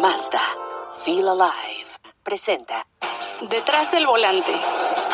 Mazda, 0.00 0.42
Feel 1.04 1.26
Alive, 1.28 1.90
presenta 2.22 2.86
Detrás 3.50 3.90
del 3.90 4.06
volante. 4.06 4.52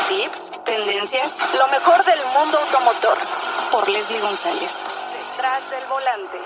Tips, 0.08 0.53
tendencias, 0.67 1.38
lo 1.58 1.68
mejor 1.68 2.04
del 2.04 2.18
mundo 2.38 2.58
automotor. 2.58 3.16
Por 3.72 3.88
Leslie 3.88 4.20
González. 4.20 4.90
Detrás 5.30 5.70
del 5.70 5.88
volante. 5.88 6.36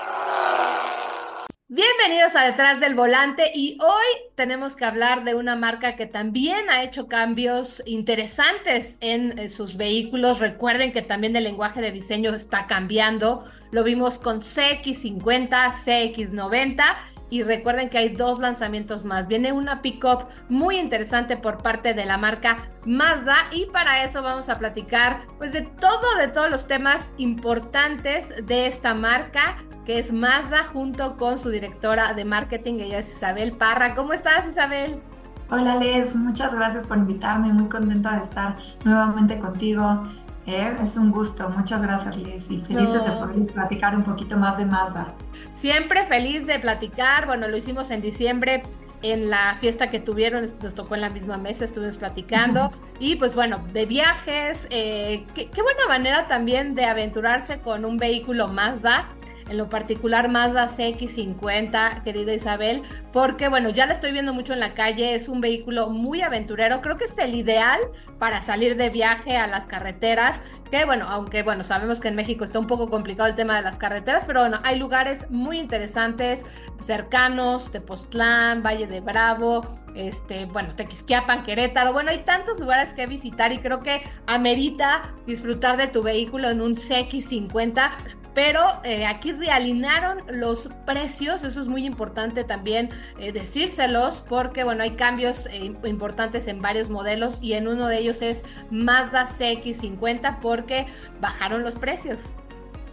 Bienvenidos 1.67 2.35
a 2.37 2.45
Detrás 2.45 2.79
del 2.79 2.95
Volante 2.95 3.51
y 3.53 3.77
hoy 3.81 4.31
tenemos 4.35 4.75
que 4.75 4.85
hablar 4.85 5.23
de 5.23 5.35
una 5.35 5.55
marca 5.55 5.95
que 5.95 6.05
también 6.05 6.69
ha 6.69 6.81
hecho 6.83 7.07
cambios 7.07 7.83
interesantes 7.85 8.97
en 9.01 9.37
eh, 9.37 9.49
sus 9.49 9.75
vehículos. 9.75 10.39
Recuerden 10.39 10.93
que 10.93 11.01
también 11.01 11.35
el 11.35 11.43
lenguaje 11.43 11.81
de 11.81 11.91
diseño 11.91 12.33
está 12.33 12.67
cambiando. 12.67 13.43
Lo 13.71 13.83
vimos 13.83 14.17
con 14.17 14.39
CX50, 14.39 15.71
CX90 15.71 16.95
y 17.29 17.43
recuerden 17.43 17.89
que 17.89 17.97
hay 17.97 18.09
dos 18.15 18.39
lanzamientos 18.39 19.05
más. 19.05 19.27
Viene 19.27 19.51
una 19.51 19.81
pickup 19.81 20.27
muy 20.49 20.77
interesante 20.77 21.37
por 21.37 21.57
parte 21.61 21.93
de 21.93 22.05
la 22.05 22.17
marca 22.17 22.57
Mazda 22.85 23.37
y 23.51 23.65
para 23.67 24.03
eso 24.03 24.21
vamos 24.21 24.49
a 24.49 24.57
platicar 24.57 25.21
pues 25.37 25.53
de 25.53 25.61
todo, 25.61 26.15
de 26.19 26.27
todos 26.27 26.49
los 26.49 26.67
temas 26.67 27.13
importantes 27.17 28.45
de 28.45 28.67
esta 28.67 28.93
marca 28.93 29.57
que 29.85 29.97
es 29.97 30.13
Mazda, 30.13 30.65
junto 30.65 31.17
con 31.17 31.39
su 31.39 31.49
directora 31.49 32.13
de 32.13 32.23
marketing, 32.23 32.75
ella 32.75 32.99
es 32.99 33.11
Isabel 33.11 33.53
Parra. 33.53 33.95
¿Cómo 33.95 34.13
estás, 34.13 34.47
Isabel? 34.47 35.01
Hola, 35.49 35.77
Les, 35.77 36.15
muchas 36.15 36.53
gracias 36.53 36.85
por 36.85 36.99
invitarme, 36.99 37.51
muy 37.51 37.67
contenta 37.69 38.17
de 38.17 38.23
estar 38.23 38.59
nuevamente 38.85 39.39
contigo. 39.39 40.07
Eh, 40.49 40.75
es 40.83 40.97
un 40.97 41.11
gusto, 41.11 41.47
muchas 41.49 41.79
gracias, 41.79 42.17
Liz, 42.17 42.49
y 42.49 42.59
felices 42.61 43.05
de 43.05 43.11
poder 43.11 43.53
platicar 43.53 43.95
un 43.95 44.03
poquito 44.03 44.35
más 44.35 44.57
de 44.57 44.65
Mazda. 44.65 45.13
Siempre 45.53 46.03
feliz 46.05 46.47
de 46.47 46.57
platicar, 46.57 47.27
bueno, 47.27 47.47
lo 47.47 47.55
hicimos 47.55 47.91
en 47.91 48.01
diciembre 48.01 48.63
en 49.03 49.29
la 49.29 49.55
fiesta 49.59 49.91
que 49.91 49.99
tuvieron, 49.99 50.43
nos 50.61 50.73
tocó 50.73 50.95
en 50.95 51.01
la 51.01 51.11
misma 51.11 51.37
mesa, 51.37 51.65
estuvimos 51.65 51.97
platicando. 51.97 52.71
Y 52.97 53.17
pues 53.17 53.35
bueno, 53.35 53.63
de 53.73 53.85
viajes, 53.85 54.67
eh, 54.71 55.27
qué, 55.35 55.51
qué, 55.51 55.61
buena 55.61 55.87
manera 55.87 56.27
también 56.27 56.73
de 56.73 56.85
aventurarse 56.85 57.59
con 57.61 57.85
un 57.85 57.97
vehículo 57.97 58.47
Mazda 58.47 59.07
en 59.49 59.57
lo 59.57 59.69
particular 59.69 60.29
Mazda 60.29 60.67
CX50, 60.67 62.03
querida 62.03 62.33
Isabel, 62.33 62.83
porque 63.11 63.49
bueno, 63.49 63.69
ya 63.69 63.85
la 63.85 63.93
estoy 63.93 64.11
viendo 64.11 64.33
mucho 64.33 64.53
en 64.53 64.59
la 64.59 64.73
calle, 64.73 65.15
es 65.15 65.27
un 65.27 65.41
vehículo 65.41 65.89
muy 65.89 66.21
aventurero, 66.21 66.81
creo 66.81 66.97
que 66.97 67.05
es 67.05 67.17
el 67.17 67.35
ideal 67.35 67.79
para 68.19 68.41
salir 68.41 68.77
de 68.77 68.89
viaje 68.89 69.37
a 69.37 69.47
las 69.47 69.65
carreteras, 69.65 70.41
que 70.71 70.85
bueno, 70.85 71.07
aunque 71.09 71.43
bueno, 71.43 71.63
sabemos 71.63 71.99
que 71.99 72.09
en 72.09 72.15
México 72.15 72.45
está 72.45 72.59
un 72.59 72.67
poco 72.67 72.89
complicado 72.89 73.29
el 73.29 73.35
tema 73.35 73.55
de 73.55 73.63
las 73.63 73.77
carreteras, 73.77 74.23
pero 74.25 74.41
bueno, 74.41 74.59
hay 74.63 74.77
lugares 74.77 75.29
muy 75.31 75.57
interesantes, 75.57 76.45
cercanos, 76.79 77.71
Tepoztlán, 77.71 78.61
Valle 78.61 78.87
de 78.87 79.01
Bravo, 79.01 79.61
este, 79.95 80.45
bueno, 80.45 80.75
Tequisquiapan, 80.75 81.43
Querétaro, 81.43 81.93
bueno, 81.93 82.11
hay 82.11 82.19
tantos 82.19 82.59
lugares 82.59 82.93
que 82.93 83.07
visitar 83.07 83.51
y 83.51 83.59
creo 83.59 83.81
que 83.81 84.01
amerita 84.27 85.13
disfrutar 85.25 85.77
de 85.77 85.87
tu 85.87 86.03
vehículo 86.03 86.49
en 86.49 86.61
un 86.61 86.75
CX50 86.75 87.89
pero 88.33 88.61
eh, 88.83 89.05
aquí 89.05 89.31
realinaron 89.31 90.19
los 90.31 90.69
precios, 90.85 91.43
eso 91.43 91.61
es 91.61 91.67
muy 91.67 91.85
importante 91.85 92.43
también 92.43 92.89
eh, 93.19 93.31
decírselos, 93.31 94.23
porque 94.27 94.63
bueno, 94.63 94.83
hay 94.83 94.95
cambios 94.95 95.47
eh, 95.47 95.75
importantes 95.83 96.47
en 96.47 96.61
varios 96.61 96.89
modelos 96.89 97.39
y 97.41 97.53
en 97.53 97.67
uno 97.67 97.87
de 97.87 97.97
ellos 97.99 98.21
es 98.21 98.45
Mazda 98.69 99.27
CX50 99.27 100.39
porque 100.39 100.87
bajaron 101.19 101.63
los 101.63 101.75
precios. 101.75 102.35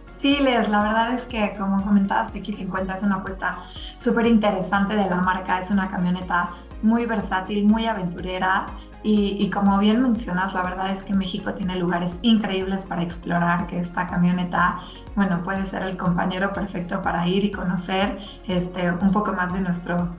Sí, 0.07 0.37
Les, 0.41 0.69
la 0.69 0.81
verdad 0.81 1.13
es 1.13 1.25
que 1.25 1.55
como 1.57 1.83
comentabas, 1.83 2.33
X50 2.33 2.95
es 2.95 3.03
una 3.03 3.15
apuesta 3.15 3.59
súper 3.97 4.25
interesante 4.25 4.95
de 4.95 5.09
la 5.09 5.17
marca, 5.17 5.59
es 5.59 5.69
una 5.69 5.89
camioneta 5.89 6.53
muy 6.81 7.05
versátil, 7.05 7.65
muy 7.65 7.85
aventurera 7.85 8.67
y, 9.09 9.49
como 9.51 9.79
bien 9.79 10.01
mencionas, 10.01 10.53
la 10.53 10.63
verdad 10.63 10.91
es 10.91 11.05
que 11.05 11.13
México 11.13 11.53
tiene 11.53 11.77
lugares 11.77 12.19
increíbles 12.23 12.83
para 12.83 13.03
explorar, 13.03 13.65
que 13.65 13.79
esta 13.79 14.05
camioneta, 14.05 14.81
bueno, 15.15 15.43
puede 15.43 15.65
ser 15.65 15.83
el 15.83 15.95
compañero 15.95 16.51
perfecto 16.51 17.01
para 17.01 17.25
ir 17.25 17.45
y 17.45 17.51
conocer 17.51 18.19
este, 18.49 18.91
un 18.91 19.13
poco 19.13 19.31
más 19.31 19.53
de 19.53 19.61
nuestro 19.61 20.13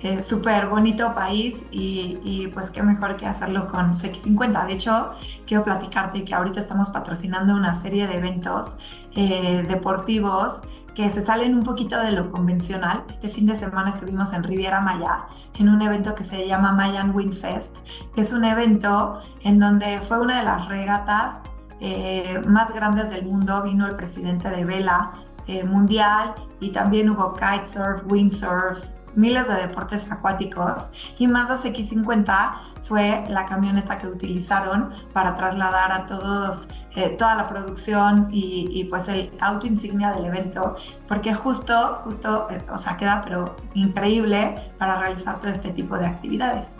eh, 0.00 0.22
súper 0.22 0.68
bonito 0.68 1.14
país 1.14 1.56
y, 1.70 2.48
pues 2.54 2.70
qué 2.70 2.82
mejor 2.82 3.18
que 3.18 3.26
hacerlo 3.26 3.68
con 3.68 3.92
CX50. 3.92 4.66
De 4.66 4.72
hecho, 4.72 5.12
quiero 5.46 5.62
platicarte 5.62 6.24
que 6.24 6.34
ahorita 6.34 6.60
estamos 6.60 6.88
patrocinando 6.88 7.54
una 7.54 7.74
serie 7.74 8.06
de 8.06 8.16
eventos 8.16 8.78
eh, 9.16 9.66
deportivos 9.68 10.62
que 10.94 11.10
se 11.10 11.24
salen 11.24 11.54
un 11.54 11.62
poquito 11.62 11.98
de 12.00 12.12
lo 12.12 12.30
convencional. 12.30 13.04
Este 13.10 13.28
fin 13.28 13.46
de 13.46 13.56
semana 13.56 13.90
estuvimos 13.90 14.32
en 14.32 14.42
Riviera 14.42 14.80
Maya 14.80 15.26
en 15.58 15.68
un 15.68 15.82
evento 15.82 16.14
que 16.14 16.24
se 16.24 16.46
llama 16.46 16.72
Mayan 16.72 17.14
Wind 17.14 17.34
Fest, 17.34 17.76
que 18.14 18.22
es 18.22 18.32
un 18.32 18.44
evento 18.44 19.20
en 19.42 19.58
donde 19.58 20.00
fue 20.00 20.20
una 20.20 20.38
de 20.38 20.44
las 20.44 20.68
regatas 20.68 21.36
eh, 21.80 22.40
más 22.46 22.72
grandes 22.74 23.10
del 23.10 23.24
mundo. 23.26 23.62
Vino 23.62 23.86
el 23.86 23.96
presidente 23.96 24.48
de 24.50 24.64
Vela 24.64 25.12
eh, 25.46 25.64
Mundial 25.64 26.34
y 26.60 26.70
también 26.70 27.10
hubo 27.10 27.34
kitesurf, 27.34 28.04
windsurf, 28.06 28.84
miles 29.14 29.46
de 29.48 29.54
deportes 29.54 30.10
acuáticos 30.10 30.92
y 31.18 31.26
Mazda 31.26 31.58
CX50 31.58 32.69
fue 32.82 33.24
la 33.28 33.46
camioneta 33.46 33.98
que 33.98 34.08
utilizaron 34.08 34.90
para 35.12 35.36
trasladar 35.36 35.92
a 35.92 36.06
todos 36.06 36.68
eh, 36.96 37.10
toda 37.10 37.36
la 37.36 37.48
producción 37.48 38.30
y, 38.32 38.84
pues 38.90 39.06
el 39.06 39.30
auto 39.40 39.68
insignia 39.68 40.10
del 40.10 40.24
evento, 40.24 40.74
porque 41.06 41.32
justo, 41.32 42.00
justo, 42.02 42.48
eh, 42.50 42.64
o 42.68 42.78
sea, 42.78 42.96
queda 42.96 43.22
pero 43.22 43.54
increíble 43.74 44.72
para 44.76 44.98
realizar 44.98 45.38
todo 45.38 45.52
este 45.52 45.70
tipo 45.70 45.96
de 45.96 46.06
actividades. 46.06 46.78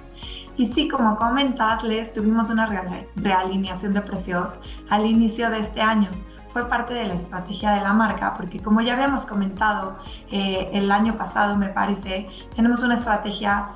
Y 0.56 0.66
sí, 0.66 0.88
como 0.88 1.16
comentas, 1.16 1.84
les 1.84 2.12
tuvimos 2.12 2.50
una 2.50 2.66
realineación 3.14 3.94
de 3.94 4.00
precios 4.00 4.60
al 4.90 5.06
inicio 5.06 5.48
de 5.48 5.60
este 5.60 5.80
año. 5.80 6.10
Fue 6.48 6.68
parte 6.68 6.92
de 6.92 7.06
la 7.06 7.14
estrategia 7.14 7.70
de 7.70 7.80
la 7.80 7.92
marca, 7.92 8.34
porque 8.36 8.60
como 8.60 8.80
ya 8.80 8.94
habíamos 8.94 9.24
comentado 9.24 9.96
eh, 10.32 10.70
el 10.72 10.90
año 10.90 11.16
pasado, 11.16 11.56
me 11.56 11.68
parece, 11.68 12.28
tenemos 12.56 12.82
una 12.82 12.96
estrategia 12.96 13.70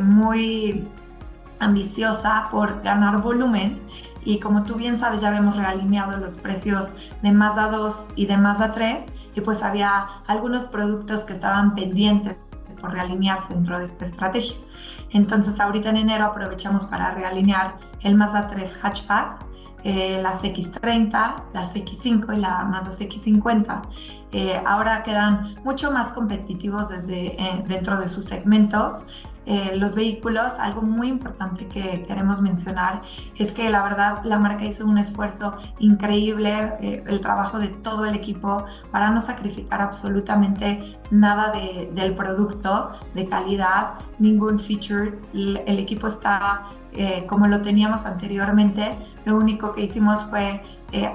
muy 0.00 0.88
ambiciosa 1.64 2.48
por 2.50 2.82
ganar 2.82 3.22
volumen 3.22 3.80
y 4.24 4.40
como 4.40 4.62
tú 4.62 4.76
bien 4.76 4.96
sabes 4.96 5.20
ya 5.20 5.28
habíamos 5.28 5.56
realineado 5.56 6.16
los 6.16 6.34
precios 6.34 6.94
de 7.22 7.32
Mazda 7.32 7.68
2 7.68 8.08
y 8.16 8.26
de 8.26 8.36
Mazda 8.36 8.72
3 8.72 9.06
y 9.34 9.40
pues 9.40 9.62
había 9.62 10.22
algunos 10.26 10.64
productos 10.64 11.24
que 11.24 11.34
estaban 11.34 11.74
pendientes 11.74 12.38
por 12.80 12.92
realinearse 12.92 13.54
dentro 13.54 13.78
de 13.78 13.86
esta 13.86 14.04
estrategia. 14.04 14.56
Entonces 15.10 15.60
ahorita 15.60 15.90
en 15.90 15.98
enero 15.98 16.24
aprovechamos 16.24 16.86
para 16.86 17.14
realinear 17.14 17.76
el 18.02 18.14
Mazda 18.14 18.48
3 18.50 18.78
hatchback, 18.82 19.44
eh, 19.84 20.18
las 20.22 20.42
X30, 20.42 21.34
las 21.52 21.76
X5 21.76 22.36
y 22.36 22.40
la 22.40 22.64
Mazda 22.64 22.92
X50. 22.92 23.82
Eh, 24.32 24.60
ahora 24.66 25.02
quedan 25.02 25.56
mucho 25.64 25.92
más 25.92 26.12
competitivos 26.12 26.88
desde 26.88 27.40
eh, 27.40 27.64
dentro 27.68 27.98
de 27.98 28.08
sus 28.08 28.24
segmentos 28.24 29.06
eh, 29.46 29.76
los 29.76 29.94
vehículos, 29.94 30.58
algo 30.58 30.80
muy 30.80 31.08
importante 31.08 31.68
que 31.68 32.02
queremos 32.06 32.40
mencionar 32.40 33.02
es 33.36 33.52
que 33.52 33.68
la 33.68 33.82
verdad 33.82 34.22
la 34.24 34.38
marca 34.38 34.64
hizo 34.64 34.86
un 34.86 34.96
esfuerzo 34.96 35.56
increíble, 35.78 36.72
eh, 36.80 37.04
el 37.06 37.20
trabajo 37.20 37.58
de 37.58 37.68
todo 37.68 38.06
el 38.06 38.14
equipo 38.14 38.64
para 38.90 39.10
no 39.10 39.20
sacrificar 39.20 39.82
absolutamente 39.82 40.98
nada 41.10 41.52
del 41.92 42.14
producto 42.14 42.92
de 43.14 43.28
calidad, 43.28 43.94
ningún 44.18 44.58
feature. 44.58 45.18
El, 45.34 45.78
equipo 45.78 46.06
está 46.06 46.70
eh, 46.92 47.26
como 47.26 47.46
lo 47.46 47.60
teníamos 47.60 48.06
anteriormente, 48.06 48.96
lo 49.26 49.36
único 49.36 49.74
que 49.74 49.82
hicimos 49.82 50.24
fue 50.24 50.62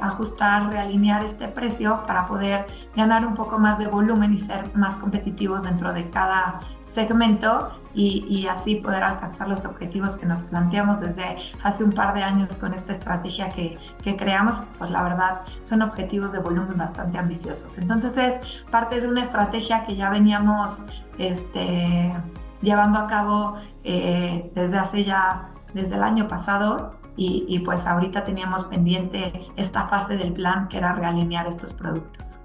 ajustar, 0.02 0.70
realinear 0.70 1.24
este 1.24 1.48
precio 1.48 2.04
para 2.06 2.28
poder 2.28 2.68
ganar 2.98 3.26
un 3.26 3.34
poco 3.34 3.60
más 3.60 3.80
de 3.80 3.88
volumen 3.88 4.34
y 4.34 4.38
ser 4.38 4.76
más 4.76 4.98
competitivos 4.98 5.64
dentro 5.64 5.94
de 5.94 6.10
cada 6.10 6.60
segmento 6.90 7.72
y, 7.94 8.48
así 8.48 8.76
poder 8.76 9.04
alcanzar 9.04 9.48
los 9.48 9.66
objetivos 9.66 10.16
que 10.16 10.26
nos 10.26 10.42
planteamos 10.42 11.02
desde 11.02 11.38
hace 11.64 11.84
un 11.84 11.92
par 11.92 12.14
de 12.14 12.24
años 12.24 12.54
con 12.54 12.74
esta 12.74 12.94
estrategia 12.94 13.50
que, 13.50 13.78
que 14.04 14.16
creamos, 14.16 14.62
pues 14.78 14.92
la 14.92 15.04
verdad 15.04 15.42
son 15.64 15.82
objetivos 15.82 16.32
de 16.32 16.40
volumen 16.40 16.78
bastante 16.78 17.18
ambiciosos. 17.18 17.78
Entonces 17.78 18.18
es 18.18 18.40
parte 18.72 19.02
de 19.02 19.08
una 19.08 19.22
estrategia 19.22 19.86
que 19.86 19.96
ya 19.96 20.10
veníamos 20.10 20.86
este, 21.18 22.16
llevando 22.62 23.00
a 23.00 23.08
cabo 23.08 23.58
eh, 23.84 24.52
desde 24.56 24.78
hace 24.78 25.04
ya, 25.04 25.50
desde 25.74 25.96
el 25.96 26.04
año 26.04 26.28
pasado 26.28 26.96
y, 27.18 27.46
y, 27.50 27.60
pues 27.60 27.86
ahorita 27.86 28.24
teníamos 28.24 28.64
pendiente 28.66 29.48
esta 29.58 29.88
fase 29.88 30.16
del 30.16 30.32
plan 30.32 30.70
que 30.70 30.78
era 30.78 30.94
realinear 30.94 31.48
estos 31.48 31.74
productos. 31.74 32.44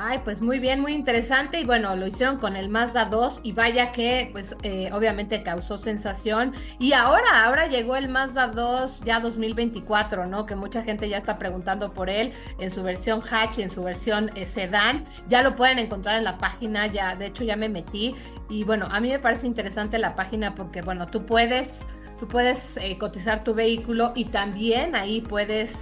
Ay, 0.00 0.20
pues 0.22 0.42
muy 0.42 0.60
bien, 0.60 0.80
muy 0.80 0.94
interesante. 0.94 1.58
Y 1.58 1.64
bueno, 1.64 1.96
lo 1.96 2.06
hicieron 2.06 2.38
con 2.38 2.54
el 2.54 2.68
Mazda 2.68 3.06
2 3.06 3.40
y 3.42 3.50
vaya 3.50 3.90
que, 3.90 4.28
pues 4.30 4.56
eh, 4.62 4.90
obviamente 4.92 5.42
causó 5.42 5.76
sensación. 5.76 6.52
Y 6.78 6.92
ahora, 6.92 7.44
ahora 7.44 7.66
llegó 7.66 7.96
el 7.96 8.08
Mazda 8.08 8.46
2 8.46 9.00
ya 9.00 9.18
2024, 9.18 10.26
¿no? 10.26 10.46
Que 10.46 10.54
mucha 10.54 10.84
gente 10.84 11.08
ya 11.08 11.18
está 11.18 11.36
preguntando 11.36 11.94
por 11.94 12.10
él 12.10 12.32
en 12.60 12.70
su 12.70 12.84
versión 12.84 13.20
hatch 13.28 13.58
y 13.58 13.62
en 13.62 13.70
su 13.70 13.82
versión 13.82 14.30
eh, 14.36 14.46
sedán. 14.46 15.02
Ya 15.28 15.42
lo 15.42 15.56
pueden 15.56 15.80
encontrar 15.80 16.16
en 16.16 16.22
la 16.22 16.38
página, 16.38 16.86
ya, 16.86 17.16
de 17.16 17.26
hecho 17.26 17.42
ya 17.42 17.56
me 17.56 17.68
metí. 17.68 18.14
Y 18.48 18.62
bueno, 18.62 18.86
a 18.92 19.00
mí 19.00 19.08
me 19.08 19.18
parece 19.18 19.48
interesante 19.48 19.98
la 19.98 20.14
página 20.14 20.54
porque, 20.54 20.80
bueno, 20.80 21.08
tú 21.08 21.26
puedes, 21.26 21.88
tú 22.20 22.28
puedes 22.28 22.76
eh, 22.76 22.98
cotizar 22.98 23.42
tu 23.42 23.52
vehículo 23.52 24.12
y 24.14 24.26
también 24.26 24.94
ahí 24.94 25.22
puedes... 25.22 25.80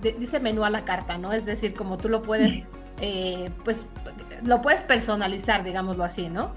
dice 0.00 0.40
menú 0.40 0.64
a 0.64 0.70
la 0.70 0.86
carta, 0.86 1.18
¿no? 1.18 1.34
Es 1.34 1.44
decir, 1.44 1.74
como 1.74 1.98
tú 1.98 2.08
lo 2.08 2.22
puedes 2.22 2.62
eh, 3.00 3.50
pues 3.64 3.86
lo 4.44 4.62
puedes 4.62 4.82
personalizar, 4.82 5.64
digámoslo 5.64 6.04
así, 6.04 6.28
¿no? 6.28 6.52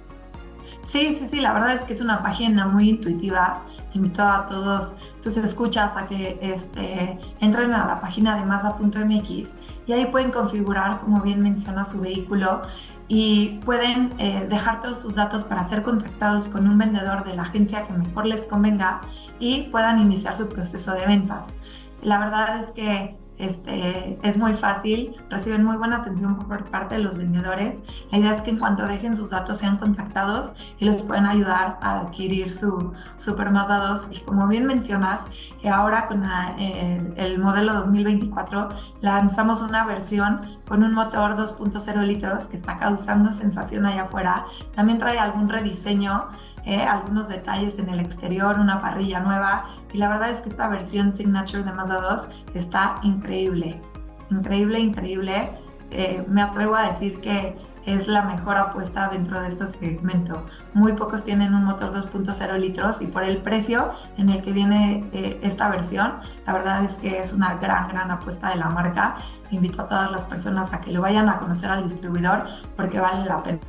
Sí, 0.81 1.15
sí, 1.17 1.27
sí, 1.29 1.39
la 1.41 1.53
verdad 1.53 1.75
es 1.75 1.81
que 1.81 1.93
es 1.93 2.01
una 2.01 2.23
página 2.23 2.67
muy 2.67 2.89
intuitiva. 2.89 3.63
Invito 3.93 4.23
a 4.23 4.45
todos 4.47 4.95
tus 5.21 5.37
escuchas 5.37 5.95
a 5.95 6.07
que 6.07 6.39
este, 6.41 7.19
entren 7.39 7.73
a 7.73 7.85
la 7.85 7.99
página 7.99 8.37
de 8.37 8.45
Mazda.mx 8.45 9.53
y 9.85 9.93
ahí 9.93 10.05
pueden 10.05 10.31
configurar, 10.31 11.01
como 11.01 11.21
bien 11.21 11.41
menciona, 11.41 11.85
su 11.85 11.99
vehículo 11.99 12.61
y 13.07 13.59
pueden 13.65 14.13
eh, 14.19 14.47
dejar 14.49 14.81
todos 14.81 14.99
sus 14.99 15.15
datos 15.15 15.43
para 15.43 15.67
ser 15.67 15.83
contactados 15.83 16.47
con 16.47 16.67
un 16.67 16.77
vendedor 16.77 17.25
de 17.25 17.35
la 17.35 17.43
agencia 17.43 17.85
que 17.85 17.93
mejor 17.93 18.25
les 18.25 18.45
convenga 18.45 19.01
y 19.39 19.63
puedan 19.63 19.99
iniciar 19.99 20.37
su 20.37 20.47
proceso 20.47 20.93
de 20.93 21.05
ventas. 21.05 21.55
La 22.01 22.17
verdad 22.19 22.61
es 22.61 22.71
que 22.71 23.17
este, 23.41 24.19
es 24.23 24.37
muy 24.37 24.53
fácil, 24.53 25.15
reciben 25.29 25.63
muy 25.63 25.77
buena 25.77 25.97
atención 25.97 26.37
por 26.37 26.69
parte 26.69 26.95
de 26.95 27.01
los 27.01 27.17
vendedores. 27.17 27.79
La 28.11 28.19
idea 28.19 28.35
es 28.35 28.41
que 28.41 28.51
en 28.51 28.59
cuanto 28.59 28.85
dejen 28.85 29.15
sus 29.15 29.31
datos 29.31 29.57
sean 29.57 29.77
contactados 29.77 30.55
y 30.79 30.85
les 30.85 31.01
pueden 31.01 31.25
ayudar 31.25 31.79
a 31.81 32.01
adquirir 32.01 32.51
su 32.51 32.93
Super 33.15 33.49
Mazda 33.51 33.87
2. 33.87 34.07
Y 34.11 34.19
como 34.21 34.47
bien 34.47 34.65
mencionas, 34.65 35.25
eh, 35.63 35.69
ahora 35.69 36.07
con 36.07 36.23
el 37.17 37.39
modelo 37.39 37.73
2024 37.73 38.69
lanzamos 39.01 39.61
una 39.61 39.85
versión 39.85 40.59
con 40.67 40.83
un 40.83 40.93
motor 40.93 41.35
2.0 41.35 42.05
litros 42.05 42.45
que 42.45 42.57
está 42.57 42.77
causando 42.77 43.33
sensación 43.33 43.85
allá 43.85 44.03
afuera. 44.03 44.45
También 44.75 44.99
trae 44.99 45.17
algún 45.17 45.49
rediseño 45.49 46.29
eh, 46.65 46.81
algunos 46.81 47.27
detalles 47.27 47.79
en 47.79 47.89
el 47.89 47.99
exterior, 47.99 48.59
una 48.59 48.81
parrilla 48.81 49.19
nueva 49.19 49.65
y 49.93 49.97
la 49.97 50.09
verdad 50.09 50.29
es 50.29 50.39
que 50.41 50.49
esta 50.49 50.67
versión 50.67 51.13
Signature 51.13 51.63
de 51.63 51.71
Mazda 51.71 52.01
2 52.01 52.27
está 52.53 52.95
increíble, 53.03 53.81
increíble, 54.29 54.79
increíble. 54.79 55.51
Eh, 55.91 56.25
me 56.29 56.41
atrevo 56.41 56.75
a 56.75 56.89
decir 56.89 57.19
que 57.19 57.57
es 57.85 58.07
la 58.07 58.21
mejor 58.21 58.57
apuesta 58.57 59.09
dentro 59.09 59.41
de 59.41 59.49
ese 59.49 59.67
segmento. 59.67 60.45
Muy 60.73 60.93
pocos 60.93 61.23
tienen 61.23 61.53
un 61.53 61.65
motor 61.65 61.93
2.0 61.93 62.59
litros 62.59 63.01
y 63.01 63.07
por 63.07 63.23
el 63.23 63.37
precio 63.37 63.93
en 64.17 64.29
el 64.29 64.41
que 64.41 64.51
viene 64.51 65.09
eh, 65.11 65.39
esta 65.41 65.69
versión, 65.69 66.19
la 66.45 66.53
verdad 66.53 66.85
es 66.85 66.95
que 66.95 67.17
es 67.17 67.33
una 67.33 67.55
gran, 67.55 67.89
gran 67.89 68.11
apuesta 68.11 68.49
de 68.49 68.57
la 68.57 68.69
marca. 68.69 69.17
Invito 69.49 69.81
a 69.81 69.89
todas 69.89 70.11
las 70.11 70.23
personas 70.25 70.73
a 70.73 70.79
que 70.79 70.91
lo 70.91 71.01
vayan 71.01 71.27
a 71.27 71.39
conocer 71.39 71.71
al 71.71 71.83
distribuidor 71.83 72.45
porque 72.77 72.99
vale 72.99 73.25
la 73.25 73.43
pena. 73.43 73.59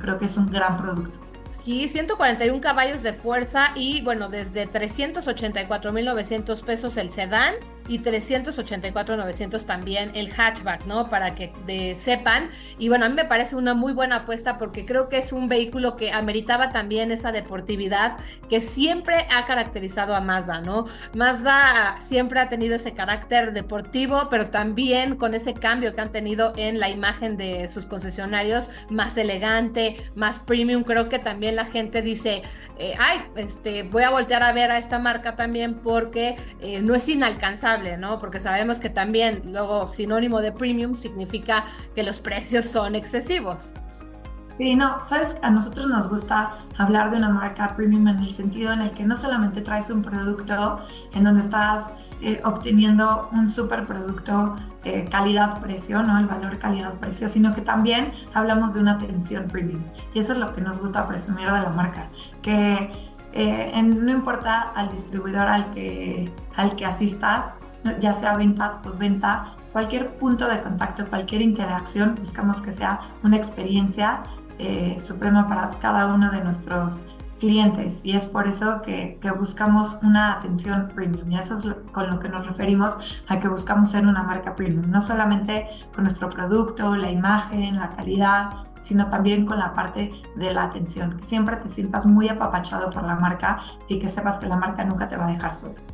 Creo 0.00 0.18
que 0.18 0.24
es 0.24 0.36
un 0.36 0.46
gran 0.46 0.76
producto. 0.76 1.27
Sí, 1.50 1.88
141 1.88 2.60
caballos 2.60 3.02
de 3.02 3.14
fuerza 3.14 3.72
y 3.74 4.02
bueno, 4.02 4.28
desde 4.28 4.70
384.900 4.70 6.62
pesos 6.62 6.96
el 6.96 7.10
sedán 7.10 7.54
y 7.88 8.00
384.900 8.00 9.64
también 9.64 10.12
el 10.14 10.30
hatchback, 10.32 10.86
¿no? 10.86 11.08
Para 11.08 11.34
que 11.34 11.52
sepan. 11.96 12.50
Y 12.78 12.88
bueno, 12.88 13.06
a 13.06 13.08
mí 13.08 13.14
me 13.14 13.24
parece 13.24 13.56
una 13.56 13.74
muy 13.74 13.92
buena 13.92 14.16
apuesta 14.16 14.58
porque 14.58 14.84
creo 14.84 15.08
que 15.08 15.18
es 15.18 15.32
un 15.32 15.48
vehículo 15.48 15.96
que 15.96 16.12
ameritaba 16.12 16.68
también 16.68 17.10
esa 17.10 17.32
deportividad 17.32 18.16
que 18.48 18.60
siempre 18.60 19.26
ha 19.30 19.46
caracterizado 19.46 20.14
a 20.14 20.20
Mazda, 20.20 20.60
¿no? 20.60 20.86
Mazda 21.14 21.96
siempre 21.98 22.40
ha 22.40 22.48
tenido 22.48 22.76
ese 22.76 22.92
carácter 22.92 23.52
deportivo, 23.52 24.28
pero 24.30 24.50
también 24.50 25.16
con 25.16 25.34
ese 25.34 25.54
cambio 25.54 25.94
que 25.94 26.00
han 26.00 26.12
tenido 26.12 26.52
en 26.56 26.78
la 26.78 26.88
imagen 26.88 27.36
de 27.36 27.68
sus 27.68 27.86
concesionarios, 27.86 28.70
más 28.90 29.16
elegante, 29.16 29.96
más 30.14 30.38
premium. 30.38 30.84
Creo 30.84 31.08
que 31.08 31.18
también 31.18 31.56
la 31.56 31.64
gente 31.64 32.02
dice, 32.02 32.42
eh, 32.78 32.94
ay, 32.98 33.20
este, 33.36 33.82
voy 33.82 34.02
a 34.02 34.10
voltear 34.10 34.42
a 34.42 34.52
ver 34.52 34.70
a 34.70 34.78
esta 34.78 34.98
marca 34.98 35.36
también 35.36 35.74
porque 35.76 36.36
eh, 36.60 36.80
no 36.80 36.94
es 36.94 37.08
inalcanzable, 37.08 37.77
¿no? 37.96 38.18
Porque 38.18 38.40
sabemos 38.40 38.78
que 38.78 38.90
también 38.90 39.42
luego 39.44 39.88
sinónimo 39.88 40.40
de 40.40 40.52
premium 40.52 40.94
significa 40.94 41.64
que 41.94 42.02
los 42.02 42.18
precios 42.20 42.66
son 42.66 42.94
excesivos. 42.94 43.74
Sí, 44.58 44.74
no, 44.74 45.04
sabes, 45.04 45.36
a 45.40 45.50
nosotros 45.50 45.86
nos 45.86 46.10
gusta 46.10 46.56
hablar 46.76 47.12
de 47.12 47.16
una 47.16 47.28
marca 47.28 47.76
premium 47.76 48.08
en 48.08 48.18
el 48.18 48.32
sentido 48.32 48.72
en 48.72 48.80
el 48.80 48.90
que 48.90 49.04
no 49.04 49.14
solamente 49.14 49.60
traes 49.60 49.88
un 49.90 50.02
producto 50.02 50.80
en 51.14 51.22
donde 51.22 51.42
estás 51.42 51.92
eh, 52.20 52.40
obteniendo 52.44 53.28
un 53.30 53.48
super 53.48 53.86
producto 53.86 54.56
eh, 54.82 55.04
calidad-precio, 55.08 56.02
¿no? 56.02 56.18
El 56.18 56.26
valor 56.26 56.58
calidad-precio, 56.58 57.28
sino 57.28 57.54
que 57.54 57.60
también 57.60 58.12
hablamos 58.34 58.74
de 58.74 58.80
una 58.80 58.94
atención 58.94 59.46
premium. 59.46 59.84
Y 60.12 60.18
eso 60.18 60.32
es 60.32 60.38
lo 60.38 60.52
que 60.52 60.60
nos 60.60 60.80
gusta 60.80 61.06
presumir 61.06 61.46
de 61.46 61.60
la 61.60 61.70
marca, 61.70 62.10
que 62.42 62.90
eh, 63.32 63.82
no 63.82 64.10
importa 64.10 64.72
al 64.74 64.90
distribuidor 64.90 65.46
al 65.46 65.70
que, 65.70 66.32
al 66.56 66.74
que 66.74 66.84
asistas, 66.84 67.54
ya 68.00 68.14
sea 68.14 68.36
ventas, 68.36 68.76
postventa, 68.76 69.54
cualquier 69.72 70.16
punto 70.18 70.48
de 70.48 70.60
contacto, 70.62 71.08
cualquier 71.08 71.42
interacción, 71.42 72.16
buscamos 72.18 72.60
que 72.60 72.72
sea 72.72 73.00
una 73.22 73.36
experiencia 73.36 74.22
suprema 74.98 75.46
para 75.48 75.70
cada 75.78 76.12
uno 76.12 76.32
de 76.32 76.42
nuestros 76.42 77.06
clientes. 77.38 78.00
Y 78.04 78.12
es 78.12 78.26
por 78.26 78.46
eso 78.46 78.82
que, 78.82 79.18
buscamos 79.38 79.98
una 80.02 80.34
atención 80.34 80.90
premium. 80.94 81.30
Y 81.30 81.38
eso 81.38 81.56
es 81.56 81.66
con 81.92 82.10
lo 82.10 82.18
que 82.18 82.28
nos 82.28 82.46
referimos 82.46 82.98
a 83.28 83.38
que 83.38 83.48
buscamos 83.48 83.90
ser 83.90 84.06
una 84.06 84.22
marca 84.22 84.54
premium, 84.56 84.90
no 84.90 85.02
solamente 85.02 85.68
con 85.94 86.04
nuestro 86.04 86.28
producto, 86.30 86.96
la 86.96 87.10
imagen, 87.10 87.76
la 87.76 87.90
calidad, 87.90 88.50
sino 88.80 89.08
también 89.08 89.46
con 89.46 89.58
la 89.58 89.74
parte 89.74 90.12
de 90.36 90.52
la 90.52 90.64
atención, 90.64 91.18
que 91.18 91.24
siempre 91.24 91.56
te 91.56 91.68
sientas 91.68 92.06
muy 92.06 92.28
apapachado 92.28 92.90
por 92.90 93.04
la 93.04 93.16
marca 93.16 93.60
y 93.88 93.98
que 93.98 94.08
sepas 94.08 94.38
que 94.38 94.46
la 94.46 94.56
marca 94.56 94.84
nunca 94.84 95.08
te 95.08 95.16
va 95.16 95.26
a 95.26 95.30
dejar 95.30 95.54
solo. 95.54 95.87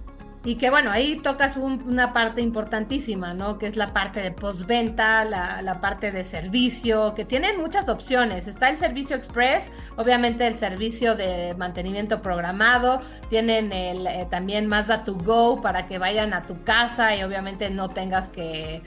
Y 0.45 0.57
que 0.57 0.69
bueno, 0.69 0.91
ahí 0.91 1.17
tocas 1.17 1.57
una 1.57 2.13
parte 2.13 2.43
importantísima, 2.43 3.33
¿no? 3.33 3.59
Que 3.59 3.67
es 3.67 3.77
la 3.77 3.95
parte 3.95 4.21
de 4.21 4.31
postventa, 4.31 5.25
la, 5.25 5.63
la 5.63 5.81
parte 5.81 6.13
de 6.13 6.25
servicio, 6.27 7.15
que 7.15 7.25
tienen 7.25 7.59
muchas 7.59 7.89
opciones. 7.89 8.47
Está 8.47 8.69
el 8.69 8.77
servicio 8.77 9.17
express, 9.17 9.73
obviamente 9.97 10.47
el 10.47 10.57
servicio 10.57 11.17
de 11.17 11.55
mantenimiento 11.57 12.21
programado, 12.21 13.01
tienen 13.31 13.73
el, 13.73 14.07
eh, 14.07 14.27
también 14.31 14.67
Mazda 14.67 15.05
to 15.05 15.15
go 15.15 15.63
para 15.63 15.87
que 15.87 15.99
vayan 15.99 16.35
a 16.35 16.43
tu 16.43 16.63
casa 16.63 17.17
y 17.17 17.23
obviamente 17.23 17.71
no 17.71 17.89
tengas 17.91 18.29
que, 18.29 18.83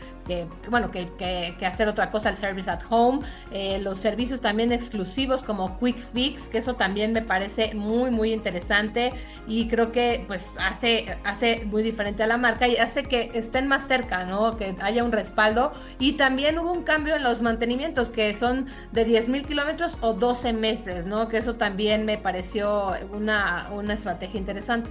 bueno, 0.69 0.91
que, 0.91 1.09
que, 1.17 1.65
hacer 1.65 1.87
otra 1.87 2.11
cosa, 2.11 2.29
el 2.29 2.35
service 2.35 2.69
at 2.69 2.81
home. 2.89 3.19
Eh, 3.51 3.79
los 3.81 3.97
servicios 3.97 4.41
también 4.41 4.71
exclusivos 4.71 5.43
como 5.43 5.77
Quick 5.79 5.97
Fix, 5.97 6.49
que 6.49 6.57
eso 6.57 6.75
también 6.75 7.13
me 7.13 7.21
parece 7.21 7.73
muy, 7.73 8.11
muy 8.11 8.33
interesante 8.33 9.13
y 9.47 9.67
creo 9.67 9.91
que 9.91 10.23
pues 10.27 10.53
hace, 10.59 11.17
hace 11.23 11.65
muy 11.65 11.83
diferente 11.83 12.23
a 12.23 12.27
la 12.27 12.37
marca 12.37 12.67
y 12.67 12.77
hace 12.77 13.03
que 13.03 13.31
estén 13.33 13.67
más 13.67 13.87
cerca, 13.87 14.25
¿no? 14.25 14.57
Que 14.57 14.75
haya 14.81 15.03
un 15.03 15.11
respaldo. 15.11 15.71
Y 15.99 16.13
también 16.13 16.59
hubo 16.59 16.71
un 16.71 16.83
cambio 16.83 17.15
en 17.15 17.23
los 17.23 17.41
mantenimientos 17.41 18.09
que 18.09 18.33
son 18.35 18.67
de 18.91 19.05
10 19.05 19.29
mil 19.29 19.45
kilómetros 19.45 19.97
o 20.01 20.13
12 20.13 20.53
meses, 20.53 21.05
¿no? 21.05 21.27
Que 21.29 21.37
eso 21.37 21.55
también 21.55 22.05
me 22.05 22.17
pareció 22.17 22.93
una, 23.11 23.69
una 23.71 23.93
estrategia 23.93 24.39
interesante. 24.39 24.89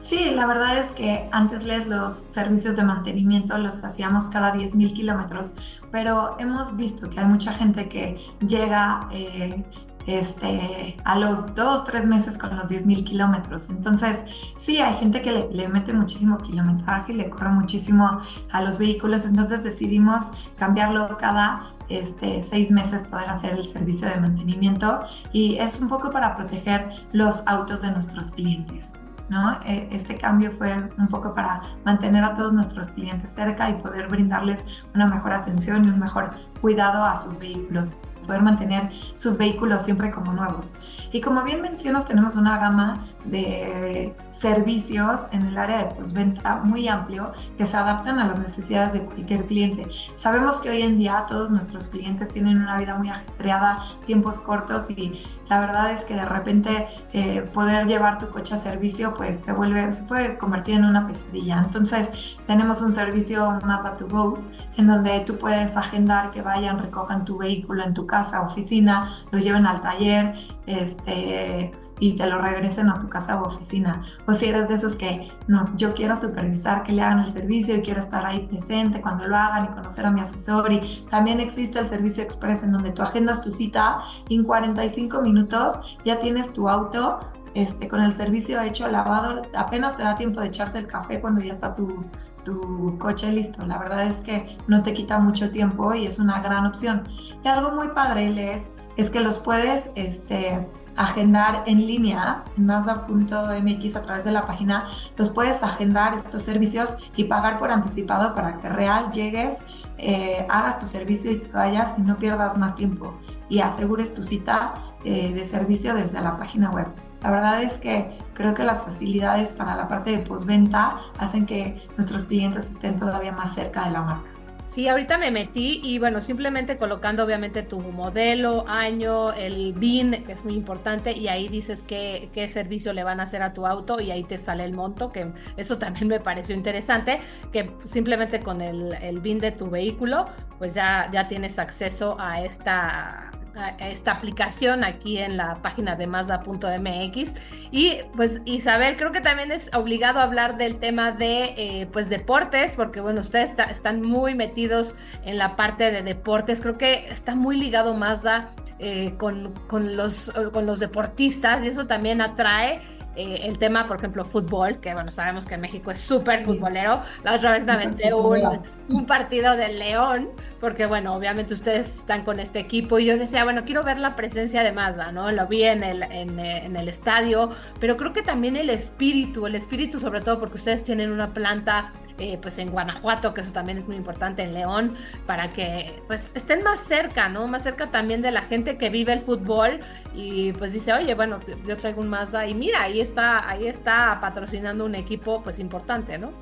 Sí, 0.00 0.32
la 0.34 0.46
verdad 0.46 0.78
es 0.78 0.88
que 0.88 1.28
antes 1.30 1.62
les 1.62 1.86
los 1.86 2.24
servicios 2.32 2.76
de 2.76 2.84
mantenimiento 2.84 3.58
los 3.58 3.84
hacíamos 3.84 4.24
cada 4.24 4.50
10 4.50 4.74
mil 4.74 4.94
kilómetros, 4.94 5.54
pero 5.92 6.36
hemos 6.38 6.76
visto 6.76 7.10
que 7.10 7.20
hay 7.20 7.26
mucha 7.26 7.52
gente 7.52 7.86
que 7.86 8.18
llega 8.40 9.08
eh, 9.12 9.62
este, 10.06 10.96
a 11.04 11.18
los 11.18 11.54
dos, 11.54 11.84
tres 11.84 12.06
meses 12.06 12.38
con 12.38 12.56
los 12.56 12.68
10.000 12.68 13.04
kilómetros. 13.04 13.68
Entonces, 13.68 14.24
sí, 14.56 14.78
hay 14.78 14.94
gente 14.96 15.20
que 15.20 15.48
le, 15.52 15.68
mete 15.68 15.92
muchísimo 15.92 16.38
kilometraje 16.38 17.12
y 17.12 17.16
le 17.16 17.28
corre 17.28 17.50
muchísimo 17.50 18.20
a 18.50 18.62
los 18.62 18.78
vehículos, 18.78 19.26
entonces 19.26 19.62
decidimos 19.62 20.30
cambiarlo 20.56 21.18
cada 21.18 21.74
este, 21.90 22.42
seis 22.42 22.70
meses 22.70 23.02
poder 23.02 23.28
hacer 23.28 23.52
el 23.52 23.66
servicio 23.66 24.08
de 24.08 24.16
mantenimiento 24.16 25.02
y 25.32 25.56
es 25.58 25.80
un 25.80 25.88
poco 25.88 26.10
para 26.10 26.36
proteger 26.36 26.88
los 27.12 27.42
autos 27.46 27.82
de 27.82 27.90
nuestros 27.90 28.30
clientes. 28.30 28.94
¿No? 29.30 29.58
E, 29.64 29.88
este 29.92 30.18
cambio 30.18 30.50
fue 30.50 30.74
un 30.98 31.08
poco 31.08 31.32
para 31.32 31.62
mantener 31.84 32.22
a 32.24 32.36
todos 32.36 32.52
nuestros 32.52 32.88
clientes 32.88 33.30
cerca 33.30 33.70
y 33.70 33.74
poder 33.74 34.08
brindarles 34.08 34.66
una 34.94 35.06
mejor 35.06 35.32
atención 35.32 35.86
y 35.86 35.88
un 35.88 35.98
mejor 35.98 36.32
cuidado 36.60 37.04
a 37.04 37.16
sus 37.16 37.38
vehículos 37.38 37.88
poder 38.30 38.42
mantener 38.42 38.90
sus 39.16 39.36
vehículos 39.36 39.82
siempre 39.82 40.12
como 40.12 40.32
nuevos. 40.32 40.76
Y 41.10 41.20
como 41.20 41.42
bien 41.42 41.62
mencionas, 41.62 42.06
tenemos 42.06 42.36
una 42.36 42.58
gama 42.58 43.06
de 43.24 44.14
servicios 44.30 45.22
en 45.32 45.46
el 45.46 45.58
área 45.58 45.78
de 45.78 45.94
postventa 45.96 46.58
muy 46.58 46.86
amplio 46.86 47.32
que 47.58 47.66
se 47.66 47.76
adaptan 47.76 48.20
a 48.20 48.26
las 48.28 48.38
necesidades 48.38 48.92
de 48.92 49.04
cualquier 49.04 49.46
cliente. 49.46 49.88
Sabemos 50.14 50.60
que 50.60 50.70
hoy 50.70 50.82
en 50.82 50.96
día 50.96 51.24
todos 51.26 51.50
nuestros 51.50 51.88
clientes 51.88 52.30
tienen 52.30 52.58
una 52.62 52.78
vida 52.78 52.96
muy 52.96 53.08
ajetreada, 53.08 53.82
tiempos 54.06 54.40
cortos 54.42 54.90
y 54.90 55.20
la 55.50 55.60
verdad 55.60 55.90
es 55.90 56.02
que 56.02 56.14
de 56.14 56.24
repente 56.24 56.88
eh, 57.12 57.42
poder 57.52 57.86
llevar 57.88 58.18
tu 58.18 58.30
coche 58.30 58.54
a 58.54 58.58
servicio 58.58 59.14
pues 59.14 59.40
se 59.40 59.52
vuelve, 59.52 59.92
se 59.92 60.04
puede 60.04 60.38
convertir 60.38 60.76
en 60.76 60.84
una 60.84 61.08
pesadilla. 61.08 61.60
Entonces 61.64 62.12
tenemos 62.46 62.80
un 62.82 62.92
servicio 62.92 63.58
Mazda 63.66 63.96
to 63.96 64.06
Go 64.06 64.38
en 64.76 64.86
donde 64.86 65.18
tú 65.20 65.38
puedes 65.38 65.76
agendar 65.76 66.30
que 66.30 66.40
vayan, 66.40 66.78
recojan 66.78 67.24
tu 67.24 67.36
vehículo 67.38 67.82
en 67.82 67.94
tu 67.94 68.06
casa, 68.06 68.42
oficina, 68.42 69.18
lo 69.32 69.40
lleven 69.40 69.66
al 69.66 69.82
taller, 69.82 70.36
este 70.66 71.72
y 72.00 72.16
te 72.16 72.26
lo 72.26 72.40
regresen 72.40 72.88
a 72.88 72.98
tu 72.98 73.08
casa 73.08 73.40
o 73.40 73.46
oficina. 73.46 74.02
O 74.26 74.32
si 74.32 74.46
eres 74.46 74.68
de 74.68 74.74
esos 74.74 74.96
que, 74.96 75.30
no, 75.46 75.70
yo 75.76 75.94
quiero 75.94 76.20
supervisar 76.20 76.82
que 76.82 76.92
le 76.92 77.02
hagan 77.02 77.20
el 77.20 77.32
servicio 77.32 77.76
y 77.76 77.82
quiero 77.82 78.00
estar 78.00 78.26
ahí 78.26 78.46
presente 78.46 79.00
cuando 79.00 79.28
lo 79.28 79.36
hagan 79.36 79.66
y 79.66 79.68
conocer 79.68 80.06
a 80.06 80.10
mi 80.10 80.20
asesor. 80.20 80.72
Y 80.72 81.06
también 81.10 81.38
existe 81.38 81.78
el 81.78 81.86
servicio 81.86 82.24
express 82.24 82.64
en 82.64 82.72
donde 82.72 82.90
tú 82.90 83.02
agendas 83.02 83.42
tu 83.42 83.52
cita 83.52 84.00
y 84.28 84.36
en 84.36 84.44
45 84.44 85.20
minutos 85.22 85.78
ya 86.04 86.20
tienes 86.20 86.52
tu 86.52 86.68
auto 86.68 87.20
este, 87.54 87.88
con 87.88 88.00
el 88.00 88.12
servicio 88.12 88.60
hecho, 88.60 88.88
lavado, 88.88 89.42
apenas 89.54 89.96
te 89.96 90.04
da 90.04 90.14
tiempo 90.14 90.40
de 90.40 90.46
echarte 90.46 90.78
el 90.78 90.86
café 90.86 91.20
cuando 91.20 91.40
ya 91.40 91.52
está 91.52 91.74
tu, 91.74 92.04
tu 92.44 92.96
coche 92.98 93.30
listo. 93.32 93.66
La 93.66 93.78
verdad 93.78 94.06
es 94.06 94.18
que 94.18 94.56
no 94.68 94.82
te 94.82 94.94
quita 94.94 95.18
mucho 95.18 95.50
tiempo 95.50 95.94
y 95.94 96.06
es 96.06 96.18
una 96.18 96.40
gran 96.40 96.66
opción. 96.66 97.02
Y 97.44 97.48
algo 97.48 97.72
muy 97.72 97.88
padre 97.88 98.54
es, 98.54 98.74
es 98.96 99.10
que 99.10 99.20
los 99.20 99.38
puedes 99.38 99.90
este, 99.94 100.66
agendar 101.00 101.62
en 101.66 101.86
línea 101.86 102.44
en 102.58 102.66
Mazda.mx 102.66 103.96
a 103.96 104.02
través 104.02 104.24
de 104.24 104.32
la 104.32 104.46
página, 104.46 104.86
los 105.16 105.30
puedes 105.30 105.62
agendar 105.62 106.12
estos 106.12 106.42
servicios 106.42 106.94
y 107.16 107.24
pagar 107.24 107.58
por 107.58 107.70
anticipado 107.70 108.34
para 108.34 108.58
que 108.58 108.68
real 108.68 109.10
llegues, 109.10 109.64
eh, 109.96 110.46
hagas 110.50 110.78
tu 110.78 110.86
servicio 110.86 111.30
y 111.30 111.38
vayas 111.52 111.98
y 111.98 112.02
no 112.02 112.18
pierdas 112.18 112.58
más 112.58 112.76
tiempo 112.76 113.18
y 113.48 113.60
asegures 113.60 114.14
tu 114.14 114.22
cita 114.22 114.74
eh, 115.04 115.32
de 115.32 115.44
servicio 115.46 115.94
desde 115.94 116.20
la 116.20 116.36
página 116.36 116.70
web. 116.70 116.88
La 117.22 117.30
verdad 117.30 117.62
es 117.62 117.78
que 117.78 118.18
creo 118.34 118.54
que 118.54 118.64
las 118.64 118.82
facilidades 118.82 119.52
para 119.52 119.76
la 119.76 119.88
parte 119.88 120.10
de 120.10 120.18
postventa 120.18 121.00
hacen 121.18 121.46
que 121.46 121.82
nuestros 121.96 122.26
clientes 122.26 122.68
estén 122.68 122.98
todavía 122.98 123.32
más 123.32 123.54
cerca 123.54 123.86
de 123.86 123.92
la 123.92 124.02
marca. 124.02 124.30
Sí, 124.70 124.86
ahorita 124.86 125.18
me 125.18 125.32
metí 125.32 125.80
y 125.82 125.98
bueno, 125.98 126.20
simplemente 126.20 126.78
colocando 126.78 127.24
obviamente 127.24 127.64
tu 127.64 127.80
modelo, 127.80 128.64
año, 128.68 129.32
el 129.32 129.72
BIN, 129.72 130.22
que 130.24 130.30
es 130.30 130.44
muy 130.44 130.54
importante, 130.54 131.10
y 131.10 131.26
ahí 131.26 131.48
dices 131.48 131.82
qué, 131.82 132.30
qué 132.32 132.48
servicio 132.48 132.92
le 132.92 133.02
van 133.02 133.18
a 133.18 133.24
hacer 133.24 133.42
a 133.42 133.52
tu 133.52 133.66
auto 133.66 134.00
y 134.00 134.12
ahí 134.12 134.22
te 134.22 134.38
sale 134.38 134.62
el 134.64 134.72
monto, 134.72 135.10
que 135.10 135.32
eso 135.56 135.78
también 135.78 136.06
me 136.06 136.20
pareció 136.20 136.54
interesante, 136.54 137.18
que 137.52 137.68
simplemente 137.84 138.38
con 138.38 138.60
el, 138.60 138.92
el 139.02 139.18
BIN 139.18 139.40
de 139.40 139.50
tu 139.50 139.68
vehículo, 139.68 140.28
pues 140.58 140.74
ya, 140.74 141.10
ya 141.12 141.26
tienes 141.26 141.58
acceso 141.58 142.14
a 142.20 142.40
esta 142.40 143.32
esta 143.78 144.12
aplicación 144.12 144.84
aquí 144.84 145.18
en 145.18 145.36
la 145.36 145.56
página 145.62 145.96
de 145.96 146.06
Mazda.mx. 146.06 147.34
Y 147.70 147.98
pues 148.16 148.42
Isabel, 148.44 148.96
creo 148.96 149.12
que 149.12 149.20
también 149.20 149.52
es 149.52 149.70
obligado 149.74 150.20
hablar 150.20 150.56
del 150.56 150.76
tema 150.76 151.12
de 151.12 151.54
eh, 151.56 151.88
pues 151.92 152.08
deportes, 152.08 152.76
porque 152.76 153.00
bueno, 153.00 153.20
ustedes 153.20 153.54
están 153.70 154.02
muy 154.02 154.34
metidos 154.34 154.94
en 155.24 155.38
la 155.38 155.56
parte 155.56 155.90
de 155.90 156.02
deportes. 156.02 156.60
Creo 156.60 156.78
que 156.78 157.06
está 157.08 157.34
muy 157.34 157.56
ligado 157.56 157.94
Mazda 157.94 158.50
eh, 158.78 159.14
con, 159.18 159.52
con, 159.66 159.96
los, 159.96 160.32
con 160.52 160.66
los 160.66 160.80
deportistas 160.80 161.64
y 161.64 161.68
eso 161.68 161.86
también 161.86 162.20
atrae. 162.20 162.80
Eh, 163.16 163.40
el 163.42 163.58
tema, 163.58 163.88
por 163.88 163.96
ejemplo, 163.96 164.24
fútbol, 164.24 164.78
que 164.78 164.94
bueno, 164.94 165.10
sabemos 165.10 165.44
que 165.44 165.58
México 165.58 165.90
es 165.90 165.98
súper 165.98 166.44
futbolero. 166.44 167.02
La 167.24 167.34
otra 167.34 167.52
vez 167.52 167.64
me 167.64 167.72
aventé 167.72 168.14
un, 168.14 168.60
un, 168.88 169.06
partido 169.06 169.56
del 169.56 169.80
León, 169.80 170.30
porque 170.60 170.86
bueno, 170.86 171.14
obviamente 171.14 171.52
ustedes 171.52 171.98
están 171.98 172.24
con 172.24 172.38
este 172.38 172.60
equipo 172.60 173.00
y 173.00 173.06
yo 173.06 173.18
decía, 173.18 173.42
bueno, 173.42 173.64
quiero 173.64 173.82
ver 173.82 173.98
la 173.98 174.14
presencia 174.14 174.62
de 174.62 174.70
Mazda, 174.70 175.10
¿no? 175.10 175.30
Lo 175.32 175.48
vi 175.48 175.64
en 175.64 175.82
el, 175.82 176.04
en, 176.04 176.38
en 176.38 176.76
el 176.76 176.88
estadio, 176.88 177.50
pero 177.80 177.96
creo 177.96 178.12
que 178.12 178.22
también 178.22 178.56
el 178.56 178.70
espíritu, 178.70 179.46
el 179.46 179.56
espíritu 179.56 179.98
sobre 179.98 180.20
todo 180.20 180.38
porque 180.38 180.54
ustedes 180.54 180.84
tienen 180.84 181.10
una 181.10 181.30
planta 181.30 181.92
eh, 182.20 182.38
pues 182.40 182.58
en 182.58 182.70
Guanajuato, 182.70 183.32
que 183.34 183.40
eso 183.40 183.52
también 183.52 183.78
es 183.78 183.86
muy 183.86 183.96
importante, 183.96 184.42
en 184.42 184.54
León, 184.54 184.94
para 185.26 185.52
que 185.52 186.02
pues 186.06 186.32
estén 186.34 186.62
más 186.62 186.80
cerca, 186.80 187.28
¿no? 187.28 187.46
Más 187.46 187.62
cerca 187.62 187.90
también 187.90 188.22
de 188.22 188.30
la 188.30 188.42
gente 188.42 188.76
que 188.76 188.90
vive 188.90 189.12
el 189.12 189.20
fútbol 189.20 189.80
y 190.14 190.52
pues 190.52 190.72
dice, 190.72 190.92
oye, 190.92 191.14
bueno, 191.14 191.40
yo 191.66 191.76
traigo 191.76 192.00
un 192.00 192.08
Mazda 192.08 192.46
y 192.46 192.54
mira, 192.54 192.82
ahí 192.82 193.00
está, 193.00 193.48
ahí 193.48 193.66
está 193.66 194.18
patrocinando 194.20 194.84
un 194.84 194.94
equipo 194.94 195.42
pues 195.42 195.58
importante, 195.58 196.18
¿no? 196.18 196.32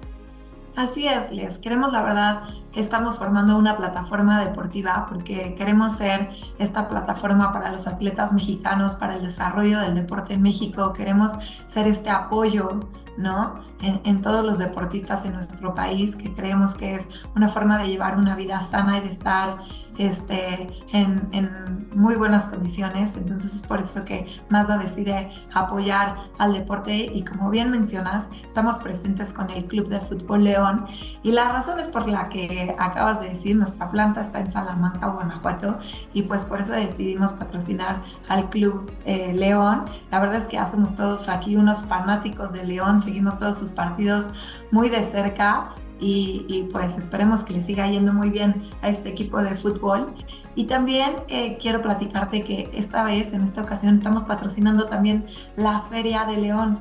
Así 0.76 1.08
es, 1.08 1.32
Les. 1.32 1.58
Queremos, 1.58 1.92
la 1.92 2.02
verdad, 2.02 2.42
estamos 2.80 3.18
formando 3.18 3.56
una 3.56 3.76
plataforma 3.76 4.40
deportiva 4.40 5.06
porque 5.08 5.54
queremos 5.54 5.94
ser 5.94 6.30
esta 6.58 6.88
plataforma 6.88 7.52
para 7.52 7.70
los 7.70 7.86
atletas 7.86 8.32
mexicanos, 8.32 8.94
para 8.96 9.16
el 9.16 9.22
desarrollo 9.22 9.80
del 9.80 9.94
deporte 9.94 10.34
en 10.34 10.42
México. 10.42 10.92
Queremos 10.92 11.32
ser 11.66 11.88
este 11.88 12.10
apoyo 12.10 12.80
¿no? 13.18 13.66
En, 13.80 14.22
todos 14.22 14.44
los 14.44 14.58
deportistas 14.58 15.24
en 15.24 15.34
nuestro 15.34 15.74
país, 15.74 16.16
que 16.16 16.32
creemos 16.32 16.74
que 16.74 16.94
es 16.94 17.08
una 17.36 17.48
forma 17.48 17.78
de 17.78 17.88
llevar 17.88 18.16
una 18.16 18.34
vida 18.34 18.62
sana 18.62 18.98
y 18.98 19.00
de 19.02 19.10
estar 19.10 19.58
este, 19.98 20.68
en, 20.92 21.28
en, 21.32 21.88
muy 21.94 22.14
buenas 22.14 22.46
condiciones. 22.46 23.16
Entonces 23.16 23.54
es 23.54 23.64
por 23.64 23.80
eso 23.80 24.04
que 24.04 24.26
Mazda 24.48 24.78
decide 24.78 25.32
apoyar 25.52 26.16
al 26.38 26.52
deporte 26.52 26.96
y 26.96 27.24
como 27.24 27.50
bien 27.50 27.70
mencionas, 27.70 28.30
estamos 28.46 28.78
presentes 28.78 29.32
con 29.32 29.50
el 29.50 29.64
Club 29.66 29.88
de 29.88 30.00
Fútbol 30.00 30.44
León 30.44 30.86
y 31.22 31.32
la 31.32 31.52
razón 31.52 31.80
es 31.80 31.88
por 31.88 32.08
la 32.08 32.28
que 32.28 32.67
acabas 32.78 33.20
de 33.20 33.30
decir, 33.30 33.56
nuestra 33.56 33.90
planta 33.90 34.20
está 34.20 34.40
en 34.40 34.50
Salamanca, 34.50 35.08
Guanajuato 35.08 35.78
y 36.12 36.22
pues 36.22 36.44
por 36.44 36.60
eso 36.60 36.72
decidimos 36.72 37.32
patrocinar 37.32 38.02
al 38.28 38.50
Club 38.50 38.90
eh, 39.04 39.32
León. 39.34 39.84
La 40.10 40.20
verdad 40.20 40.42
es 40.42 40.48
que 40.48 40.58
hacemos 40.58 40.94
todos 40.96 41.28
aquí 41.28 41.56
unos 41.56 41.84
fanáticos 41.84 42.52
de 42.52 42.64
León, 42.64 43.00
seguimos 43.00 43.38
todos 43.38 43.58
sus 43.58 43.70
partidos 43.70 44.32
muy 44.70 44.88
de 44.88 45.02
cerca 45.04 45.74
y, 46.00 46.68
pues 46.72 46.96
esperemos 46.96 47.42
que 47.42 47.54
le 47.54 47.62
siga 47.62 47.88
yendo 47.88 48.12
muy 48.12 48.30
bien 48.30 48.70
a 48.82 48.88
este 48.88 49.08
equipo 49.08 49.42
de 49.42 49.56
fútbol. 49.56 50.14
Y 50.54 50.64
también 50.64 51.16
eh, 51.28 51.56
quiero 51.60 51.82
platicarte 51.82 52.42
que 52.42 52.70
esta 52.72 53.04
vez, 53.04 53.32
en 53.32 53.42
esta 53.42 53.62
ocasión, 53.62 53.96
estamos 53.96 54.24
patrocinando 54.24 54.86
también 54.86 55.26
la 55.56 55.82
Feria 55.90 56.24
de 56.24 56.36
León. 56.36 56.80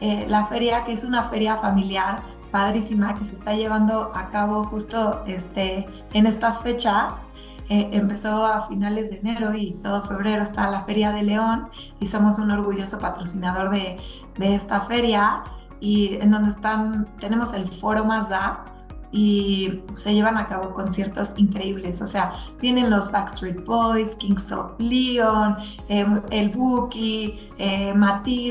Eh, 0.00 0.26
la 0.28 0.46
feria 0.46 0.84
que 0.84 0.92
es 0.92 1.04
una 1.04 1.22
feria 1.22 1.58
familiar 1.58 2.22
padrísima 2.52 3.14
que 3.14 3.24
se 3.24 3.34
está 3.34 3.54
llevando 3.54 4.12
a 4.14 4.28
cabo 4.30 4.62
justo 4.62 5.24
este, 5.26 5.88
en 6.12 6.26
estas 6.26 6.62
fechas. 6.62 7.22
Eh, 7.68 7.88
empezó 7.92 8.44
a 8.44 8.68
finales 8.68 9.10
de 9.10 9.16
enero 9.16 9.54
y 9.54 9.72
todo 9.82 10.02
febrero 10.02 10.42
está 10.42 10.70
la 10.70 10.82
Feria 10.82 11.10
de 11.10 11.22
León 11.22 11.70
y 11.98 12.06
somos 12.06 12.38
un 12.38 12.50
orgulloso 12.50 12.98
patrocinador 12.98 13.70
de, 13.70 13.96
de 14.38 14.54
esta 14.54 14.82
feria 14.82 15.42
y 15.80 16.18
en 16.20 16.30
donde 16.30 16.50
están, 16.50 17.06
tenemos 17.18 17.54
el 17.54 17.66
foro 17.66 18.04
Mazda 18.04 18.71
y 19.12 19.82
se 19.94 20.14
llevan 20.14 20.38
a 20.38 20.46
cabo 20.46 20.72
conciertos 20.72 21.34
increíbles. 21.36 22.00
O 22.00 22.06
sea, 22.06 22.32
vienen 22.60 22.90
los 22.90 23.12
Backstreet 23.12 23.64
Boys, 23.64 24.16
Kings 24.16 24.50
of 24.50 24.72
Leon, 24.78 25.56
em, 25.88 26.22
el 26.30 26.48
Buki, 26.48 27.50
eh, 27.58 27.94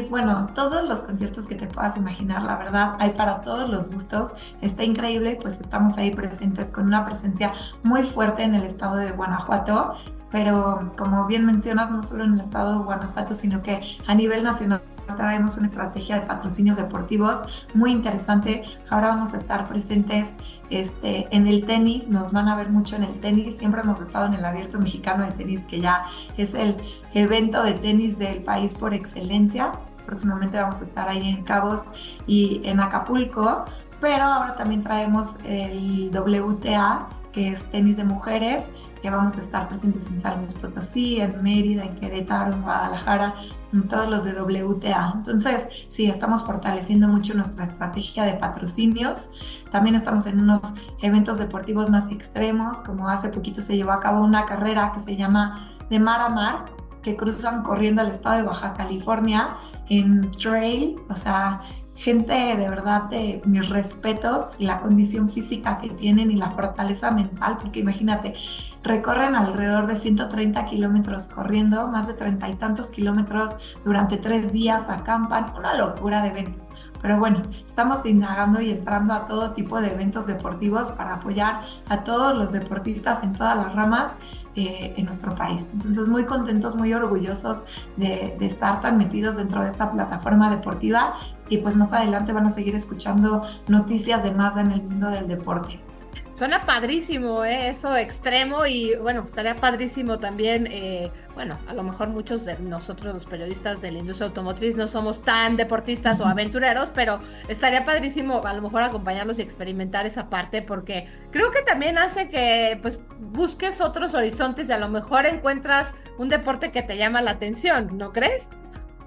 bueno, 0.10 0.48
todos 0.53 0.88
los 0.88 1.00
conciertos 1.00 1.48
que 1.48 1.56
te 1.56 1.68
puedas 1.68 1.98
imaginar, 1.98 2.44
la 2.44 2.58
verdad, 2.58 2.96
hay 3.00 3.12
para 3.12 3.41
todos 3.41 3.70
los 3.70 3.91
gustos. 3.91 4.32
Está 4.62 4.84
increíble, 4.84 5.38
pues 5.41 5.60
estamos 5.60 5.98
ahí 5.98 6.12
presentes 6.12 6.72
con 6.72 6.86
una 6.86 7.06
presencia 7.06 7.53
muy 7.84 8.03
fuerte 8.03 8.44
en 8.44 8.56
el 8.56 8.63
estado 8.63 8.96
de 8.96 9.12
Guanajuato. 9.12 9.96
Pero 10.32 10.94
como 10.98 11.25
bien 11.25 11.46
mencionas, 11.46 11.91
no 11.91 12.03
solo 12.03 12.24
en 12.24 12.34
el 12.34 12.39
estado 12.39 12.80
de 12.80 12.86
Guanajuato, 12.86 13.34
sino 13.34 13.62
que 13.62 13.82
a 14.08 14.15
nivel 14.15 14.46
nacional 14.46 14.82
traemos 15.15 15.58
una 15.58 15.68
estrategia 15.68 16.20
de 16.20 16.25
patrocinios 16.25 16.77
deportivos 16.77 17.44
muy 17.74 17.91
interesante. 17.91 18.63
Ahora 18.89 19.10
vamos 19.10 19.34
a 19.34 19.38
estar 19.38 19.68
presentes 19.68 20.36
este, 20.70 21.27
en 21.36 21.48
el 21.48 21.65
tenis, 21.65 22.08
nos 22.08 22.32
van 22.32 22.48
a 22.48 22.56
ver 22.56 22.70
mucho 22.70 22.96
en 22.96 23.03
el 23.03 23.20
tenis. 23.20 23.58
Siempre 23.58 23.82
hemos 23.82 24.01
estado 24.01 24.25
en 24.27 24.34
el 24.36 24.46
Abierto 24.46 24.80
Mexicano 24.80 25.25
de 25.25 25.32
Tenis, 25.32 25.65
que 25.65 25.82
ya 25.82 26.06
es 26.38 26.53
el 26.53 26.77
evento 27.13 27.63
de 27.63 27.74
tenis 27.74 28.18
del 28.18 28.44
país 28.44 28.75
por 28.75 28.94
excelencia. 28.94 29.74
Próximamente 30.06 30.58
vamos 30.58 30.82
a 30.82 30.86
estar 30.86 31.10
ahí 31.10 31.30
en 31.30 31.44
Cabos 31.44 31.86
y 32.25 32.62
en 32.63 32.80
Acapulco, 32.80 33.65
pero 34.00 34.24
ahora 34.24 34.56
también 34.56 34.82
traemos 34.82 35.38
el 35.46 36.10
WTA, 36.13 37.10
que 37.32 37.50
es 37.50 37.65
tenis 37.65 37.98
de 37.98 38.03
mujeres 38.03 38.70
que 39.01 39.10
vamos 39.10 39.38
a 39.38 39.41
estar 39.41 39.67
presentes 39.67 40.08
en 40.08 40.22
San 40.22 40.39
Luis 40.39 40.53
Potosí, 40.53 41.20
en 41.20 41.41
Mérida, 41.41 41.84
en 41.84 41.96
Querétaro, 41.96 42.53
en 42.53 42.62
Guadalajara, 42.62 43.36
en 43.74 43.88
todos 43.88 44.10
los 44.10 44.24
de 44.24 44.39
WTA. 44.39 45.13
Entonces, 45.15 45.67
sí, 45.88 46.05
estamos 46.05 46.43
fortaleciendo 46.43 47.08
mucho 47.08 47.34
nuestra 47.34 47.65
estrategia 47.65 48.24
de 48.24 48.34
patrocinios. 48.34 49.34
También 49.72 49.96
estamos 49.96 50.25
en 50.27 50.41
unos 50.41 50.62
eventos 51.01 51.38
deportivos 51.38 51.89
más 51.89 52.12
extremos, 52.12 52.77
como 52.79 53.10
hace 53.10 53.29
poquito 53.29 53.62
se 53.62 53.75
llevó 53.75 53.91
a 53.91 54.00
cabo 54.00 54.24
una 54.24 54.46
carrera 54.46 54.91
que 54.93 55.00
se 55.00 55.15
llama 55.15 55.72
de 55.89 56.00
mar 56.00 56.22
a 56.22 56.29
mar 56.29 56.65
que 57.01 57.15
cruzan 57.15 57.63
corriendo 57.63 58.01
al 58.01 58.08
estado 58.10 58.38
de 58.38 58.43
Baja 58.43 58.74
California 58.74 59.58
en 59.89 60.31
trail, 60.31 60.98
o 61.10 61.15
sea, 61.15 61.62
gente 61.96 62.34
de 62.34 62.70
verdad 62.70 63.03
de 63.03 63.41
mis 63.46 63.70
respetos, 63.70 64.55
la 64.60 64.79
condición 64.79 65.29
física 65.29 65.79
que 65.79 65.89
tienen 65.89 66.31
y 66.31 66.36
la 66.36 66.51
fortaleza 66.51 67.12
mental, 67.12 67.58
porque 67.60 67.79
imagínate, 67.81 68.36
recorren 68.84 69.36
alrededor 69.36 69.88
de 69.88 69.96
130 69.96 70.66
kilómetros 70.66 71.28
corriendo, 71.28 71.88
más 71.88 72.08
de 72.08 72.14
treinta 72.14 72.50
y 72.50 72.56
tantos 72.56 72.90
kilómetros 72.90 73.58
durante 73.86 74.18
tres 74.18 74.52
días, 74.54 74.90
acampan, 74.90 75.54
una 75.58 75.76
locura 75.76 76.22
de 76.22 76.30
evento. 76.30 76.60
Pero 77.02 77.18
bueno, 77.18 77.42
estamos 77.66 78.06
indagando 78.06 78.62
y 78.62 78.72
entrando 78.72 79.14
a 79.14 79.26
todo 79.26 79.52
tipo 79.52 79.82
de 79.82 79.92
eventos 79.92 80.28
deportivos 80.28 80.92
para 80.92 81.16
apoyar 81.16 81.62
a 81.90 82.04
todos 82.04 82.38
los 82.38 82.52
deportistas 82.52 83.24
en 83.24 83.34
todas 83.34 83.58
las 83.58 83.74
ramas 83.74 84.18
eh, 84.56 84.94
en 84.98 85.06
nuestro 85.06 85.34
país. 85.34 85.70
Entonces, 85.74 86.08
muy 86.08 86.26
contentos, 86.26 86.76
muy 86.76 86.94
orgullosos 86.94 87.64
de, 87.98 88.36
de, 88.38 88.46
estar 88.46 88.82
tan 88.82 88.98
metidos 88.98 89.38
dentro 89.38 89.64
de 89.64 89.70
esta 89.70 89.92
plataforma 89.92 90.50
deportiva 90.50 91.16
y 91.50 91.58
pues 91.58 91.76
más 91.76 91.92
adelante 91.94 92.34
van 92.34 92.48
a 92.48 92.52
seguir 92.52 92.76
escuchando 92.76 93.44
noticias 93.68 94.24
de 94.24 94.32
Mazda 94.32 94.62
en 94.62 94.72
el 94.72 94.84
mundo 94.84 95.10
del 95.10 95.28
deporte. 95.28 95.91
Suena 96.32 96.65
padrísimo, 96.65 97.44
¿eh? 97.44 97.68
eso 97.68 97.96
extremo 97.96 98.65
y 98.65 98.96
bueno, 98.96 99.24
estaría 99.25 99.56
padrísimo 99.56 100.18
también, 100.18 100.65
eh, 100.72 101.12
bueno, 101.34 101.58
a 101.68 101.74
lo 101.74 101.84
mejor 101.84 102.08
muchos 102.08 102.46
de 102.46 102.58
nosotros 102.58 103.13
los 103.13 103.25
periodistas 103.25 103.82
de 103.82 103.91
la 103.91 104.00
industria 104.00 104.27
automotriz 104.27 104.75
no 104.75 104.88
somos 104.88 105.24
tan 105.24 105.58
deportistas 105.58 106.20
o 106.20 106.25
aventureros, 106.25 106.91
pero 106.91 107.20
estaría 107.48 107.86
padrísimo 107.86 108.41
a 108.46 108.53
lo 108.53 108.62
mejor 108.62 108.82
acompañarlos 108.84 109.39
y 109.39 109.41
experimentar 109.41 110.06
esa 110.06 110.30
parte 110.30 110.62
porque 110.62 111.08
creo 111.32 111.51
que 111.51 111.62
también 111.62 111.98
hace 111.98 112.30
que 112.30 112.80
pues 112.82 113.01
busques 113.20 113.82
otros 113.82 114.13
horizontes 114.13 114.70
y 114.70 114.72
a 114.72 114.77
lo 114.77 114.89
mejor 114.89 115.25
encuentras 115.25 115.96
un 116.18 116.30
deporte 116.30 116.72
que 116.72 116.82
te 116.82 116.98
llama 116.98 117.22
la 117.22 117.32
atención, 117.32 117.98
¿no 117.98 118.13
crees? 118.13 118.50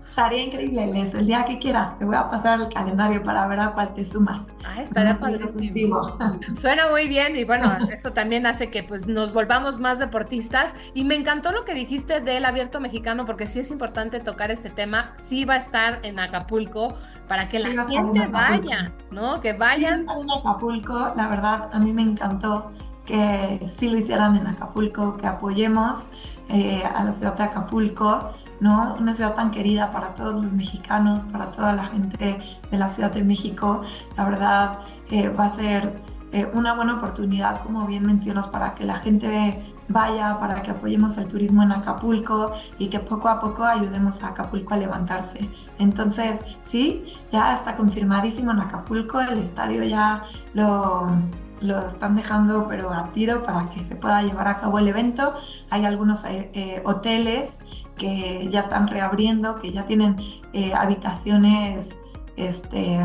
Estaría 0.08 0.44
increíble, 0.44 0.87
Les. 0.87 1.12
El 1.14 1.26
día 1.26 1.44
que 1.44 1.58
quieras, 1.58 1.99
te 1.99 2.04
voy 2.04 2.14
a 2.14 2.30
pasar 2.30 2.61
el 2.61 2.68
calendario 2.68 3.23
para 3.25 3.46
ver 3.49 3.58
a 3.58 3.73
cuál 3.73 3.94
te 3.94 4.06
sumas. 4.06 4.46
Ah, 4.64 4.80
estaría 4.80 5.18
padrísimo. 5.18 6.16
Suena 6.56 6.88
muy 6.90 7.08
bien 7.08 7.37
y 7.37 7.44
bueno, 7.44 7.76
eso 7.92 8.12
también 8.12 8.46
hace 8.46 8.70
que 8.70 8.84
pues 8.84 9.08
nos 9.08 9.32
volvamos 9.32 9.80
más 9.80 9.99
deportistas. 9.99 10.75
Y 10.94 11.04
me 11.04 11.16
encantó 11.16 11.50
lo 11.50 11.64
que 11.64 11.75
dijiste 11.75 12.20
del 12.20 12.44
abierto 12.44 12.80
mexicano 12.80 13.26
porque 13.26 13.49
sí 13.49 13.61
es 13.61 13.70
importante 13.73 14.20
tocar 14.20 14.52
este 14.52 14.70
tema. 14.70 15.14
Sí 15.16 15.44
va 15.44 15.54
a 15.54 15.58
estar 15.58 15.99
en 16.04 16.20
Acapulco 16.20 16.94
para 17.26 17.49
que 17.49 17.58
la 17.58 17.84
gente 17.84 18.26
vaya, 18.28 18.92
¿no? 19.11 19.40
Que 19.40 19.52
vayan. 19.52 19.96
Sí 19.96 20.06
en 20.20 20.30
Acapulco, 20.30 21.12
la 21.16 21.28
verdad, 21.28 21.70
a 21.73 21.78
mí 21.80 21.92
me 21.92 22.02
encantó 22.02 22.70
que 23.04 23.66
sí 23.68 23.88
lo 23.88 23.99
hicieran 23.99 24.37
en 24.37 24.46
Acapulco, 24.46 25.16
que 25.16 25.26
apoyemos 25.26 26.08
eh, 26.49 26.82
a 26.84 27.04
la 27.04 27.12
ciudad 27.12 27.37
de 27.37 27.42
Acapulco 27.42 28.32
¿no? 28.61 28.96
Una 28.99 29.14
ciudad 29.14 29.34
tan 29.34 29.50
querida 29.50 29.92
para 29.92 30.14
todos 30.14 30.42
los 30.42 30.52
mexicanos, 30.52 31.25
para 31.25 31.50
toda 31.50 31.73
la 31.73 31.87
gente 31.87 32.40
de 32.70 32.78
la 32.78 32.90
Ciudad 32.90 33.12
de 33.12 33.25
México. 33.25 33.82
La 34.16 34.25
verdad 34.25 34.78
eh, 35.11 35.28
va 35.28 35.46
a 35.46 35.50
ser 35.50 36.00
eh, 36.32 36.50
una 36.52 36.75
buena 36.75 36.96
oportunidad, 36.96 37.62
como 37.62 37.87
bien 37.87 38.04
mencionas, 38.04 38.49
para 38.49 38.75
que 38.75 38.84
la 38.84 38.96
gente 38.96 39.62
vaya, 39.88 40.38
para 40.40 40.62
que 40.62 40.70
apoyemos 40.70 41.16
el 41.18 41.28
turismo 41.28 41.62
en 41.62 41.73
Acapulco 41.73 42.52
y 42.78 42.88
que 42.88 42.99
poco 42.99 43.28
a 43.28 43.38
poco 43.38 43.64
ayudemos 43.64 44.23
a 44.23 44.28
Acapulco 44.28 44.75
a 44.75 44.78
levantarse. 44.78 45.49
Entonces, 45.78 46.40
sí, 46.62 47.14
ya 47.30 47.54
está 47.54 47.76
confirmadísimo 47.76 48.50
en 48.52 48.61
Acapulco, 48.61 49.20
el 49.20 49.38
estadio 49.38 49.84
ya 49.84 50.25
lo, 50.54 51.12
lo 51.61 51.87
están 51.87 52.16
dejando 52.16 52.66
pero 52.68 52.92
a 52.92 53.12
tiro 53.12 53.42
para 53.42 53.70
que 53.70 53.80
se 53.80 53.96
pueda 53.96 54.23
llevar 54.23 54.49
a 54.49 54.58
cabo 54.58 54.78
el 54.78 54.88
evento. 54.88 55.34
Hay 55.70 55.84
algunos 55.84 56.25
eh, 56.25 56.82
hoteles 56.84 57.58
que 57.96 58.48
ya 58.50 58.60
están 58.60 58.88
reabriendo, 58.88 59.58
que 59.58 59.72
ya 59.72 59.86
tienen 59.86 60.16
eh, 60.52 60.72
habitaciones, 60.74 61.96
este, 62.36 63.00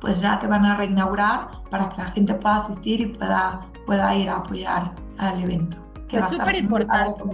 pues 0.00 0.20
ya 0.20 0.38
que 0.40 0.46
van 0.46 0.64
a 0.66 0.76
reinaugurar 0.76 1.48
para 1.70 1.88
que 1.90 1.96
la 1.98 2.10
gente 2.10 2.34
pueda 2.34 2.56
asistir 2.56 3.00
y 3.00 3.06
pueda, 3.06 3.66
pueda 3.86 4.14
ir 4.14 4.28
a 4.28 4.36
apoyar 4.36 4.92
al 5.18 5.42
evento. 5.42 5.76
Que 6.08 6.18
es 6.18 6.28
súper 6.28 6.56
importante. 6.56 7.24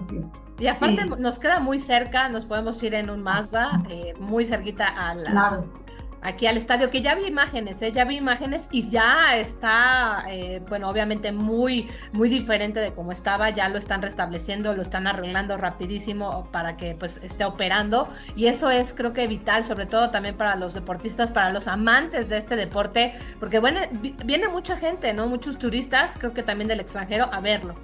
Y 0.58 0.68
aparte 0.68 1.06
nos 1.18 1.38
queda 1.38 1.58
muy 1.58 1.78
cerca, 1.78 2.28
nos 2.28 2.44
podemos 2.44 2.80
ir 2.82 2.94
en 2.94 3.11
un 3.11 3.23
Mazda, 3.23 3.82
eh, 3.88 4.14
muy 4.20 4.44
cerquita 4.44 4.87
a 4.87 5.14
la, 5.14 5.30
claro 5.30 5.84
aquí 6.25 6.47
al 6.47 6.57
estadio, 6.57 6.90
que 6.90 7.02
ya 7.02 7.14
vi 7.14 7.26
imágenes, 7.26 7.81
¿eh? 7.83 7.93
ya 7.93 8.04
vi 8.04 8.16
imágenes 8.16 8.69
y 8.73 8.88
ya 8.90 9.37
está, 9.37 10.25
eh, 10.31 10.62
bueno, 10.69 10.88
obviamente 10.88 11.31
muy, 11.33 11.88
muy 12.12 12.31
diferente 12.31 12.81
de 12.81 12.93
cómo 12.93 13.12
estaba, 13.12 13.50
ya 13.50 13.69
lo 13.69 13.78
están 13.78 14.00
restableciendo, 14.02 14.75
lo 14.75 14.83
están 14.83 15.07
arreglando 15.07 15.57
rapidísimo 15.59 16.49
para 16.50 16.76
que 16.76 16.95
pues 16.95 17.23
esté 17.23 17.45
operando 17.45 18.09
y 18.35 18.47
eso 18.47 18.71
es 18.71 18.95
creo 18.95 19.12
que 19.12 19.26
vital, 19.26 19.64
sobre 19.64 19.85
todo 19.85 20.11
también 20.11 20.37
para 20.37 20.57
los 20.57 20.73
deportistas, 20.73 21.31
para 21.31 21.52
los 21.52 21.69
amantes 21.69 22.30
de 22.30 22.39
este 22.39 22.56
deporte, 22.56 23.15
porque 23.39 23.58
bueno, 23.58 23.80
viene 24.25 24.49
mucha 24.49 24.76
gente, 24.78 25.13
¿no? 25.13 25.28
Muchos 25.28 25.58
turistas, 25.58 26.17
creo 26.19 26.32
que 26.32 26.43
también 26.43 26.69
del 26.69 26.80
extranjero, 26.80 27.28
a 27.30 27.41
verlo. 27.41 27.75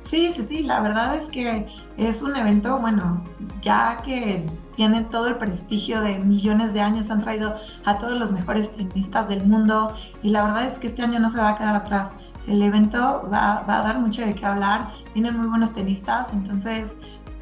Sí, 0.00 0.32
sí, 0.34 0.46
sí, 0.48 0.62
la 0.62 0.80
verdad 0.80 1.16
es 1.16 1.28
que 1.28 1.66
es 1.98 2.22
un 2.22 2.34
evento, 2.34 2.78
bueno, 2.78 3.22
ya 3.60 3.98
que 4.04 4.46
tiene 4.78 5.02
todo 5.02 5.26
el 5.26 5.34
prestigio 5.38 6.00
de 6.02 6.20
millones 6.20 6.72
de 6.72 6.80
años, 6.80 7.10
han 7.10 7.20
traído 7.20 7.56
a 7.84 7.98
todos 7.98 8.16
los 8.16 8.30
mejores 8.30 8.70
tenistas 8.76 9.28
del 9.28 9.44
mundo 9.44 9.92
y 10.22 10.30
la 10.30 10.44
verdad 10.44 10.66
es 10.66 10.74
que 10.74 10.86
este 10.86 11.02
año 11.02 11.18
no 11.18 11.30
se 11.30 11.38
va 11.38 11.48
a 11.48 11.56
quedar 11.56 11.74
atrás. 11.74 12.14
El 12.46 12.62
evento 12.62 13.28
va, 13.28 13.58
a 13.58 13.82
dar 13.82 13.98
mucho 13.98 14.24
de 14.24 14.36
qué 14.36 14.46
hablar, 14.46 14.92
tienen 15.14 15.36
muy 15.36 15.48
buenos 15.48 15.74
tenistas, 15.74 16.32
entonces 16.32 16.96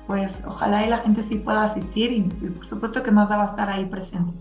pues 0.07 0.44
ojalá 0.46 0.87
y 0.87 0.88
la 0.88 0.96
gente 0.96 1.22
sí 1.22 1.37
pueda 1.37 1.64
asistir 1.64 2.11
y, 2.11 2.16
y 2.20 2.49
por 2.49 2.64
supuesto 2.64 3.03
que 3.03 3.11
más 3.11 3.31
va 3.31 3.42
a 3.42 3.46
estar 3.46 3.68
ahí 3.68 3.85
presente. 3.85 4.33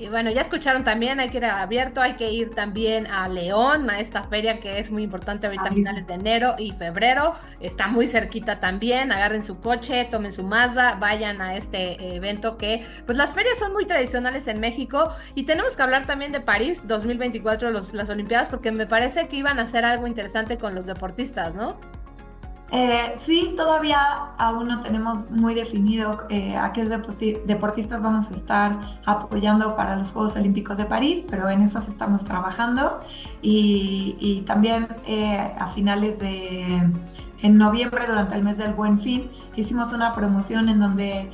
Y 0.00 0.08
bueno, 0.08 0.30
ya 0.30 0.40
escucharon 0.40 0.82
también, 0.82 1.20
hay 1.20 1.28
que 1.28 1.36
ir 1.36 1.44
abierto, 1.44 2.00
hay 2.00 2.14
que 2.14 2.32
ir 2.32 2.54
también 2.54 3.06
a 3.06 3.28
León, 3.28 3.90
a 3.90 4.00
esta 4.00 4.24
feria 4.24 4.58
que 4.58 4.78
es 4.78 4.90
muy 4.90 5.02
importante 5.02 5.46
ahorita 5.46 5.64
a 5.64 5.72
finales 5.72 6.06
de 6.06 6.14
enero 6.14 6.54
y 6.56 6.70
febrero. 6.70 7.34
Está 7.60 7.86
muy 7.86 8.06
cerquita 8.06 8.60
también, 8.60 9.12
agarren 9.12 9.44
su 9.44 9.60
coche, 9.60 10.06
tomen 10.10 10.32
su 10.32 10.42
Mazda, 10.42 10.94
vayan 10.94 11.42
a 11.42 11.54
este 11.54 12.16
evento 12.16 12.56
que, 12.56 12.82
pues 13.04 13.18
las 13.18 13.34
ferias 13.34 13.58
son 13.58 13.74
muy 13.74 13.84
tradicionales 13.84 14.48
en 14.48 14.58
México 14.58 15.14
y 15.34 15.42
tenemos 15.42 15.76
que 15.76 15.82
hablar 15.82 16.06
también 16.06 16.32
de 16.32 16.40
París 16.40 16.88
2024, 16.88 17.70
los, 17.70 17.92
las 17.92 18.08
Olimpiadas, 18.08 18.48
porque 18.48 18.72
me 18.72 18.86
parece 18.86 19.28
que 19.28 19.36
iban 19.36 19.58
a 19.58 19.64
hacer 19.64 19.84
algo 19.84 20.06
interesante 20.06 20.56
con 20.56 20.74
los 20.74 20.86
deportistas, 20.86 21.54
¿no? 21.54 21.78
Eh, 22.72 23.14
sí, 23.18 23.54
todavía 23.56 23.98
aún 24.38 24.68
no 24.68 24.80
tenemos 24.80 25.30
muy 25.30 25.54
definido 25.54 26.18
eh, 26.28 26.56
a 26.56 26.72
qué 26.72 26.84
deportistas 26.84 28.00
vamos 28.00 28.30
a 28.30 28.36
estar 28.36 28.78
apoyando 29.04 29.74
para 29.74 29.96
los 29.96 30.12
Juegos 30.12 30.36
Olímpicos 30.36 30.76
de 30.76 30.84
París, 30.84 31.24
pero 31.28 31.48
en 31.50 31.62
esas 31.62 31.88
estamos 31.88 32.24
trabajando. 32.24 33.00
Y, 33.42 34.44
también 34.46 34.88
eh, 35.06 35.52
a 35.58 35.66
finales 35.68 36.18
de 36.18 36.90
en 37.42 37.56
noviembre 37.56 38.06
durante 38.06 38.36
el 38.36 38.42
mes 38.42 38.58
del 38.58 38.74
Buen 38.74 38.98
Fin 39.00 39.30
hicimos 39.56 39.92
una 39.92 40.12
promoción 40.12 40.68
en 40.68 40.78
donde 40.78 41.30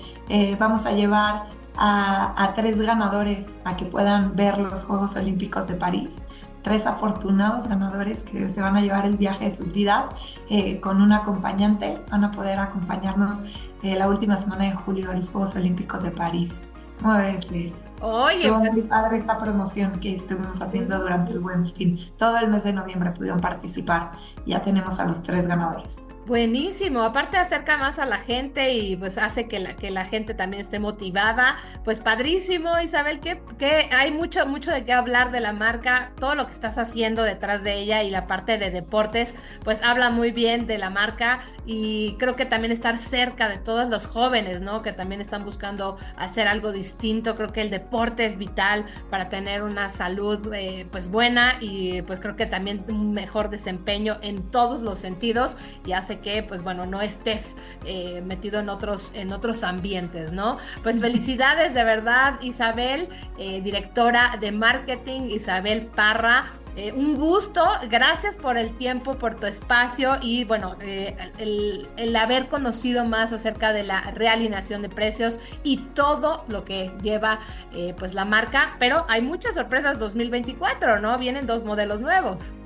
vamos 0.59 0.87
a 0.87 0.93
llevar 0.93 1.49
a, 1.77 2.43
a 2.43 2.55
tres 2.55 2.81
ganadores 2.81 3.59
a 3.65 3.77
que 3.77 3.85
puedan 3.87 4.37
ver 4.37 4.59
los 4.59 4.85
Juegos 4.85 5.17
Olímpicos 5.17 5.69
de 5.69 5.75
París 5.75 6.19
tres 6.67 6.85
afortunados 6.85 7.69
ganadores 7.69 8.25
que 8.25 8.49
se 8.49 8.61
van 8.61 8.77
a 8.77 8.81
llevar 8.81 9.07
el 9.07 9.17
viaje 9.17 9.45
de 9.45 9.55
sus 9.55 9.73
vidas 9.73 10.07
eh, 10.51 10.81
con 10.81 11.01
un 11.01 11.13
acompañante. 11.13 12.03
Van 12.11 12.25
a 12.25 12.33
poder 12.33 12.59
acompañarnos 12.59 13.43
eh, 13.85 13.95
la 13.95 14.09
última 14.09 14.37
semana 14.37 14.65
de 14.65 14.73
julio 14.73 15.13
a 15.13 15.15
los 15.15 15.31
Juegos 15.31 15.55
Olímpicos 15.55 16.03
de 16.03 16.11
París. 16.11 16.61
¿Cómo 17.01 17.19
ves, 17.19 17.49
Liz? 17.53 17.77
Oye, 18.01 18.41
Estuvo 18.41 18.59
muy 18.59 18.71
pues 18.71 18.87
padre 18.87 19.17
esa 19.17 19.39
promoción 19.39 19.93
que 20.01 20.17
estuvimos 20.17 20.61
haciendo 20.61 20.99
durante 20.99 21.35
el 21.35 21.39
buen 21.39 21.65
fin. 21.65 22.01
Todo 22.19 22.37
el 22.39 22.49
mes 22.49 22.65
de 22.65 22.73
noviembre 22.73 23.13
pudieron 23.13 23.39
participar. 23.39 24.11
Ya 24.45 24.61
tenemos 24.61 24.99
a 24.99 25.07
los 25.07 25.23
tres 25.23 25.47
ganadores. 25.47 26.09
Buenísimo, 26.27 27.03
aparte 27.03 27.37
acerca 27.37 27.77
más 27.77 28.01
a 28.01 28.05
la 28.05 28.19
gente 28.19 28.73
y 28.73 28.97
pues 28.97 29.17
hace 29.17 29.47
que 29.47 29.61
la, 29.61 29.77
que 29.77 29.93
la 29.93 30.07
gente 30.07 30.35
también 30.35 30.61
esté 30.61 30.81
motivada, 30.81 31.57
pues 31.85 32.01
padrísimo 32.01 32.81
Isabel, 32.81 33.21
que, 33.21 33.41
que 33.59 33.89
hay 33.95 34.11
mucho, 34.11 34.45
mucho 34.45 34.73
de 34.73 34.85
qué 34.85 34.93
hablar 34.93 35.31
de 35.31 35.39
la 35.39 35.53
marca, 35.53 36.11
todo 36.19 36.35
lo 36.35 36.49
que 36.49 36.53
estás 36.53 36.79
haciendo 36.79 37.23
detrás 37.23 37.63
de 37.63 37.75
ella 37.75 38.03
y 38.03 38.11
la 38.11 38.27
parte 38.27 38.59
de 38.59 38.73
deportes, 38.73 39.37
pues 39.63 39.85
habla 39.85 40.11
muy 40.11 40.33
bien 40.33 40.67
de 40.67 40.79
la 40.79 40.91
marca 40.91 41.43
y 41.65 42.17
creo 42.19 42.35
que 42.35 42.45
también 42.45 42.73
estar 42.73 42.99
cerca 42.99 43.49
de 43.49 43.59
todos 43.59 43.89
los 43.89 44.07
jóvenes, 44.07 44.63
¿no? 44.63 44.83
Que 44.83 44.93
también 44.93 45.21
están 45.21 45.45
buscando 45.45 45.97
hacer 46.17 46.49
algo 46.49 46.73
distinto, 46.73 47.37
creo 47.37 47.53
que 47.53 47.63
el 47.63 47.71
deporte 47.71 48.27
es 48.27 48.37
vital 48.37 48.85
para 49.11 49.29
tener 49.29 49.63
una 49.63 49.91
salud 49.91 50.53
eh, 50.53 50.89
pues 50.91 51.09
buena 51.09 51.59
y 51.61 52.03
pues 52.03 52.19
creo 52.19 52.35
que 52.35 52.47
también 52.47 52.85
un 52.89 53.13
mejor 53.13 53.49
desempeño 53.49 54.17
en 54.23 54.51
todos 54.51 54.83
los 54.83 54.99
sentidos 54.99 55.57
y 55.85 55.93
hace 55.93 56.16
que, 56.19 56.43
pues 56.43 56.63
bueno, 56.63 56.87
no 56.87 57.01
estés 57.01 57.57
eh, 57.85 58.23
metido 58.23 58.61
en 58.61 58.69
otros, 58.69 59.13
en 59.15 59.33
otros 59.33 59.63
ambientes, 59.63 60.33
¿no? 60.33 60.59
Pues 60.83 61.01
felicidades 61.01 61.75
de 61.75 61.85
verdad, 61.85 62.41
Isabel, 62.43 63.09
eh, 63.39 63.61
directora 63.61 64.37
de 64.41 64.53
marketing, 64.53 65.23
Isabel 65.31 65.87
Parra. 65.95 66.53
Eh, 66.77 66.93
un 66.93 67.15
gusto, 67.15 67.65
gracias 67.89 68.37
por 68.37 68.59
el 68.59 68.77
tiempo, 68.77 69.15
por 69.15 69.41
tu 69.41 69.47
espacio 69.47 70.19
y 70.21 70.45
bueno, 70.45 70.77
eh, 70.83 71.17
el, 71.39 71.89
el, 71.97 72.15
haber 72.15 72.49
conocido 72.49 73.07
más 73.07 73.33
acerca 73.33 73.73
de 73.73 73.83
la 73.83 74.03
realineación 74.11 74.83
de 74.83 74.91
precios 74.91 75.41
y 75.63 75.79
todo 75.95 76.45
lo 76.49 76.67
que 76.67 76.93
lleva 77.03 77.39
eh, 77.73 77.95
pues 77.97 78.13
la 78.13 78.27
marca, 78.27 78.77
pero 78.79 79.07
hay 79.09 79.23
muchas 79.23 79.55
sorpresas 79.55 79.99
2024, 79.99 81.01
¿no? 81.01 81.17
Vienen 81.17 81.47
dos 81.47 81.65
modelos 81.65 82.01
nuevos. 82.01 82.57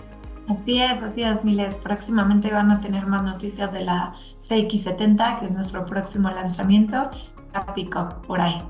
Así 0.51 0.81
es, 0.81 1.03
así 1.03 1.23
es, 1.23 1.45
Miles. 1.45 1.77
Próximamente 1.77 2.53
van 2.53 2.73
a 2.73 2.81
tener 2.81 3.07
más 3.07 3.23
noticias 3.23 3.73
de 3.73 3.85
la 3.85 4.15
CX70, 4.39 5.39
que 5.39 5.47
es 5.47 5.53
nuestro 5.53 5.87
próximo 5.87 6.29
lanzamiento, 6.31 7.11
Pickup 7.75 8.27
por 8.27 8.41
ahí 8.41 8.61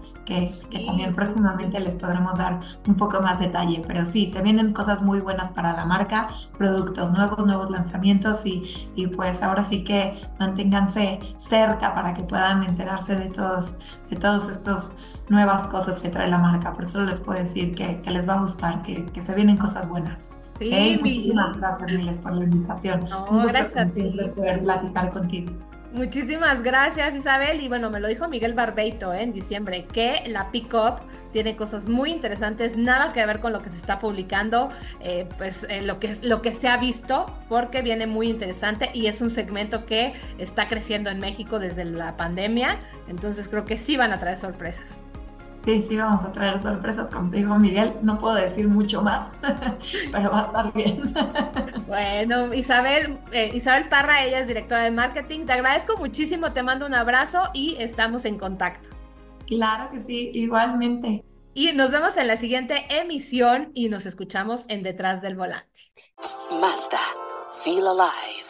que, 0.70 0.86
también 0.86 1.14
próximamente 1.14 1.80
les 1.80 1.96
podremos 1.96 2.38
dar 2.38 2.60
un 2.86 2.94
poco 2.94 3.20
más 3.20 3.38
detalle. 3.38 3.82
Pero 3.86 4.04
sí, 4.04 4.30
se 4.32 4.40
vienen 4.42 4.72
cosas 4.72 5.02
muy 5.02 5.20
buenas 5.20 5.50
para 5.50 5.72
la 5.72 5.84
marca, 5.84 6.28
productos 6.56 7.12
nuevos, 7.12 7.44
nuevos 7.46 7.70
lanzamientos 7.70 8.46
y, 8.46 8.90
y 8.94 9.08
pues 9.08 9.42
ahora 9.42 9.64
sí 9.64 9.84
que 9.84 10.20
manténganse 10.38 11.18
cerca 11.36 11.94
para 11.94 12.14
que 12.14 12.22
puedan 12.22 12.62
enterarse 12.62 13.16
de 13.16 13.28
todos, 13.28 13.78
de 14.08 14.16
todos 14.16 14.48
estos 14.48 14.92
nuevas 15.28 15.66
cosas 15.68 16.00
que 16.00 16.08
trae 16.08 16.28
la 16.28 16.38
marca. 16.38 16.72
Por 16.72 16.84
eso 16.84 17.04
les 17.04 17.20
puedo 17.20 17.40
decir 17.40 17.74
que, 17.74 18.00
que 18.00 18.10
les 18.10 18.28
va 18.28 18.34
a 18.34 18.40
gustar, 18.40 18.82
que, 18.82 19.04
que 19.06 19.22
se 19.22 19.34
vienen 19.34 19.56
cosas 19.56 19.88
buenas. 19.88 20.32
Sí, 20.60 20.98
muchísimas 21.00 21.56
gracias, 21.56 21.90
Miles, 21.90 22.18
por 22.18 22.34
la 22.34 22.44
invitación. 22.44 23.02
Un 23.02 23.42
gusto, 23.42 23.48
gracias 23.48 23.94
siempre, 23.94 24.28
poder 24.28 24.62
platicar 24.62 25.10
contigo. 25.10 25.52
Muchísimas 25.92 26.62
gracias 26.62 27.16
Isabel 27.16 27.60
y 27.60 27.66
bueno, 27.66 27.90
me 27.90 27.98
lo 27.98 28.06
dijo 28.06 28.28
Miguel 28.28 28.54
Barbeito 28.54 29.12
¿eh? 29.12 29.24
en 29.24 29.32
diciembre 29.32 29.86
que 29.92 30.22
la 30.28 30.52
Pickup 30.52 31.00
tiene 31.32 31.56
cosas 31.56 31.88
muy 31.88 32.12
interesantes, 32.12 32.76
nada 32.76 33.12
que 33.12 33.26
ver 33.26 33.40
con 33.40 33.52
lo 33.52 33.60
que 33.60 33.70
se 33.70 33.78
está 33.78 33.98
publicando, 33.98 34.70
eh, 35.00 35.28
pues 35.36 35.66
eh, 35.68 35.80
lo, 35.80 35.98
que, 35.98 36.14
lo 36.22 36.42
que 36.42 36.52
se 36.52 36.68
ha 36.68 36.76
visto 36.76 37.26
porque 37.48 37.82
viene 37.82 38.06
muy 38.06 38.28
interesante 38.28 38.90
y 38.94 39.06
es 39.06 39.20
un 39.20 39.30
segmento 39.30 39.84
que 39.84 40.12
está 40.38 40.68
creciendo 40.68 41.10
en 41.10 41.18
México 41.18 41.58
desde 41.58 41.84
la 41.84 42.16
pandemia, 42.16 42.78
entonces 43.08 43.48
creo 43.48 43.64
que 43.64 43.76
sí 43.76 43.96
van 43.96 44.12
a 44.12 44.20
traer 44.20 44.38
sorpresas. 44.38 45.00
Sí, 45.64 45.82
sí, 45.86 45.96
vamos 45.96 46.24
a 46.24 46.32
traer 46.32 46.60
sorpresas 46.62 47.08
contigo, 47.08 47.58
Miguel. 47.58 47.94
No 48.02 48.18
puedo 48.18 48.34
decir 48.34 48.66
mucho 48.66 49.02
más, 49.02 49.32
pero 50.12 50.30
va 50.30 50.40
a 50.40 50.46
estar 50.46 50.72
bien. 50.72 51.14
Bueno, 51.86 52.54
Isabel, 52.54 53.18
eh, 53.32 53.50
Isabel 53.52 53.88
Parra, 53.88 54.24
ella 54.24 54.40
es 54.40 54.48
directora 54.48 54.84
de 54.84 54.90
marketing. 54.90 55.44
Te 55.44 55.52
agradezco 55.52 55.96
muchísimo, 55.98 56.52
te 56.52 56.62
mando 56.62 56.86
un 56.86 56.94
abrazo 56.94 57.50
y 57.52 57.76
estamos 57.78 58.24
en 58.24 58.38
contacto. 58.38 58.88
Claro 59.46 59.90
que 59.90 60.00
sí, 60.00 60.30
igualmente. 60.34 61.24
Y 61.52 61.72
nos 61.72 61.90
vemos 61.90 62.16
en 62.16 62.28
la 62.28 62.36
siguiente 62.36 62.86
emisión 62.88 63.72
y 63.74 63.88
nos 63.88 64.06
escuchamos 64.06 64.64
en 64.68 64.82
Detrás 64.82 65.20
del 65.20 65.36
Volante. 65.36 65.92
Mazda, 66.60 67.00
Feel 67.64 67.86
Alive, 67.88 68.49